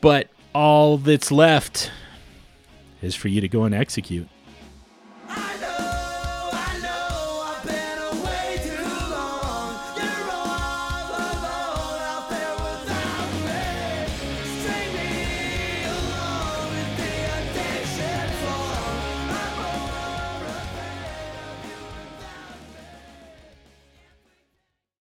[0.00, 1.90] But all that's left
[3.02, 4.28] is for you to go and execute.